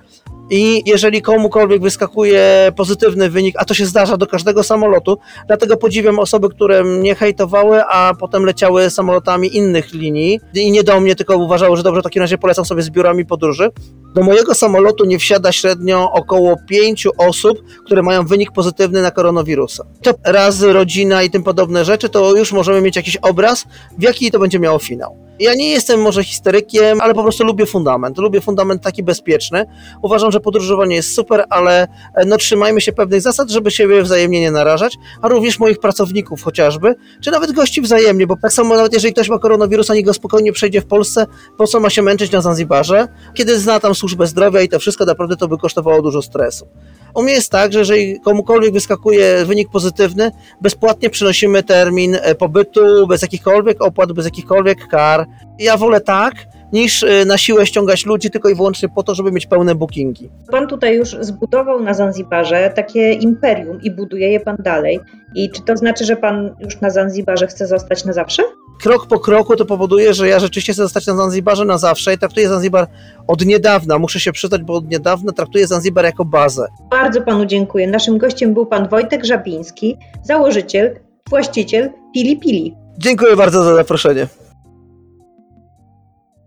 I 0.54 0.84
jeżeli 0.86 1.22
komukolwiek 1.22 1.82
wyskakuje 1.82 2.72
pozytywny 2.76 3.30
wynik, 3.30 3.56
a 3.58 3.66
to 3.66 3.74
się 3.74 3.86
zdarza 3.86 4.18
do 4.18 4.28
każdego 4.28 4.64
samolotu, 4.64 5.18
dlatego 5.48 5.78
podziwiam 5.78 6.20
osoby, 6.20 6.50
które 6.50 6.84
mnie 6.84 7.16
hejtowały, 7.16 7.84
a 7.84 8.14
potem 8.20 8.46
leciały 8.46 8.90
samolotami 8.90 9.58
innych 9.58 9.94
linii 9.94 10.40
i 10.54 10.72
nie 10.72 10.84
do 10.84 11.00
mnie, 11.00 11.16
tylko 11.16 11.38
uważały, 11.38 11.78
że 11.78 11.84
dobrze, 11.84 12.02
w 12.02 12.04
takim 12.04 12.22
razie 12.22 12.38
polecam 12.38 12.66
sobie 12.66 12.82
z 12.82 12.90
biurami 12.90 13.26
podróży. 13.26 13.70
Do 14.16 14.24
mojego 14.24 14.56
samolotu 14.56 15.06
nie 15.06 15.20
wsiada 15.20 15.52
średnio 15.52 16.12
około 16.12 16.56
pięciu 16.70 17.12
osób, 17.18 17.58
które 17.86 18.04
mają 18.04 18.26
wynik 18.26 18.52
pozytywny 18.52 19.02
na 19.02 19.12
koronawirusa. 19.12 19.84
To 20.02 20.14
razy 20.24 20.74
rodzina 20.74 21.24
i 21.24 21.30
tym 21.30 21.44
podobne 21.44 21.86
rzeczy, 21.86 22.10
to 22.10 22.36
już 22.36 22.52
możemy 22.52 22.82
mieć 22.82 22.96
jakiś 22.96 23.18
obraz, 23.18 23.66
w 23.98 24.04
jaki 24.04 24.32
to 24.32 24.40
będzie 24.40 24.60
miało 24.60 24.80
finał. 24.80 25.31
Ja 25.42 25.56
nie 25.56 25.70
jestem 25.70 26.02
może 26.02 26.24
historykiem, 26.24 27.02
ale 27.02 27.14
po 27.14 27.24
prostu 27.24 27.44
lubię 27.44 27.66
fundament. 27.66 28.18
Lubię 28.18 28.42
fundament 28.42 28.84
taki 28.84 29.04
bezpieczny. 29.04 29.66
Uważam, 30.02 30.32
że 30.32 30.40
podróżowanie 30.40 30.96
jest 30.96 31.16
super, 31.16 31.46
ale 31.50 31.88
no, 32.28 32.38
trzymajmy 32.38 32.82
się 32.82 32.92
pewnych 32.92 33.22
zasad, 33.22 33.50
żeby 33.50 33.72
siebie 33.72 34.04
wzajemnie 34.04 34.42
nie 34.42 34.52
narażać, 34.52 34.98
a 35.22 35.28
również 35.28 35.60
moich 35.60 35.80
pracowników 35.80 36.44
chociażby, 36.44 36.96
czy 37.22 37.32
nawet 37.32 37.52
gości 37.52 37.82
wzajemnie, 37.82 38.28
bo 38.28 38.36
tak 38.42 38.54
samo 38.54 38.76
nawet 38.76 38.94
jeżeli 38.94 39.14
ktoś 39.14 39.30
ma 39.30 39.40
koronawirusa, 39.40 39.94
niech 39.94 40.06
go 40.06 40.14
spokojnie 40.14 40.52
przejdzie 40.52 40.82
w 40.82 40.86
Polsce, 40.86 41.26
po 41.58 41.68
co 41.68 41.80
ma 41.80 41.90
się 41.90 42.02
męczyć 42.02 42.32
na 42.32 42.42
Zanzibarze, 42.42 43.08
kiedy 43.34 43.60
zna 43.60 43.80
tam 43.80 43.96
służbę 43.96 44.28
zdrowia 44.28 44.62
i 44.62 44.70
to 44.70 44.80
wszystko 44.80 45.06
naprawdę 45.06 45.36
to 45.38 45.48
by 45.48 45.58
kosztowało 45.58 46.02
dużo 46.02 46.22
stresu. 46.22 46.68
U 47.16 47.24
mnie 47.24 47.34
jest 47.34 47.52
tak, 47.52 47.74
że 47.74 47.80
jeżeli 47.80 48.20
komukolwiek 48.20 48.74
wyskakuje 48.74 49.46
wynik 49.46 49.70
pozytywny, 49.70 50.32
bezpłatnie 50.62 51.10
przynosimy 51.10 51.64
termin 51.64 52.18
pobytu 52.40 53.08
bez 53.08 53.22
jakichkolwiek 53.22 53.82
opłat, 53.82 54.12
bez 54.12 54.26
jakichkolwiek 54.26 54.88
kar. 54.88 55.28
Ja 55.60 55.78
wolę 55.78 56.02
tak, 56.02 56.34
niż 56.74 57.06
na 57.26 57.38
siłę 57.38 57.66
ściągać 57.66 58.06
ludzi 58.06 58.30
tylko 58.30 58.50
i 58.50 58.56
wyłącznie 58.56 58.90
po 58.90 59.04
to, 59.04 59.16
żeby 59.16 59.32
mieć 59.32 59.46
pełne 59.46 59.76
bookingi. 59.76 60.30
Pan 60.52 60.68
tutaj 60.68 60.96
już 60.96 61.18
zbudował 61.20 61.84
na 61.84 61.94
Zanzibarze 61.94 62.72
takie 62.76 63.14
imperium 63.14 63.82
i 63.82 63.92
buduje 63.92 64.30
je 64.30 64.40
pan 64.40 64.58
dalej. 64.60 65.00
I 65.36 65.50
czy 65.50 65.62
to 65.62 65.78
znaczy, 65.78 66.06
że 66.06 66.16
pan 66.16 66.56
już 66.60 66.82
na 66.82 66.90
Zanzibarze 66.90 67.48
chce 67.48 67.68
zostać 67.68 68.06
na 68.06 68.14
zawsze? 68.14 68.44
Krok 68.84 69.08
po 69.08 69.20
kroku 69.20 69.56
to 69.56 69.66
powoduje, 69.66 70.14
że 70.14 70.28
ja 70.28 70.40
rzeczywiście 70.40 70.74
chcę 70.74 70.82
zostać 70.82 71.08
na 71.08 71.16
Zanzibarze 71.16 71.66
na 71.66 71.78
zawsze 71.78 72.14
i 72.14 72.18
traktuję 72.18 72.50
Zanzibar 72.50 72.88
od 73.28 73.46
niedawna, 73.46 74.00
muszę 74.00 74.20
się 74.20 74.32
przyznać, 74.32 74.62
bo 74.62 74.74
od 74.74 74.90
niedawna 74.90 75.32
traktuję 75.32 75.68
Zanzibar 75.68 76.06
jako 76.06 76.26
bazę. 76.26 76.68
Bardzo 76.92 77.22
panu 77.22 77.46
dziękuję. 77.46 77.88
Naszym 77.88 78.18
gościem 78.18 78.54
był 78.54 78.66
pan 78.66 78.90
Wojtek 78.90 79.26
Żabiński, 79.26 79.98
założyciel, 80.24 81.00
właściciel 81.30 81.90
Pili 82.14 82.38
Pili. 82.38 82.76
Dziękuję 82.98 83.36
bardzo 83.36 83.64
za 83.64 83.76
zaproszenie. 83.76 84.28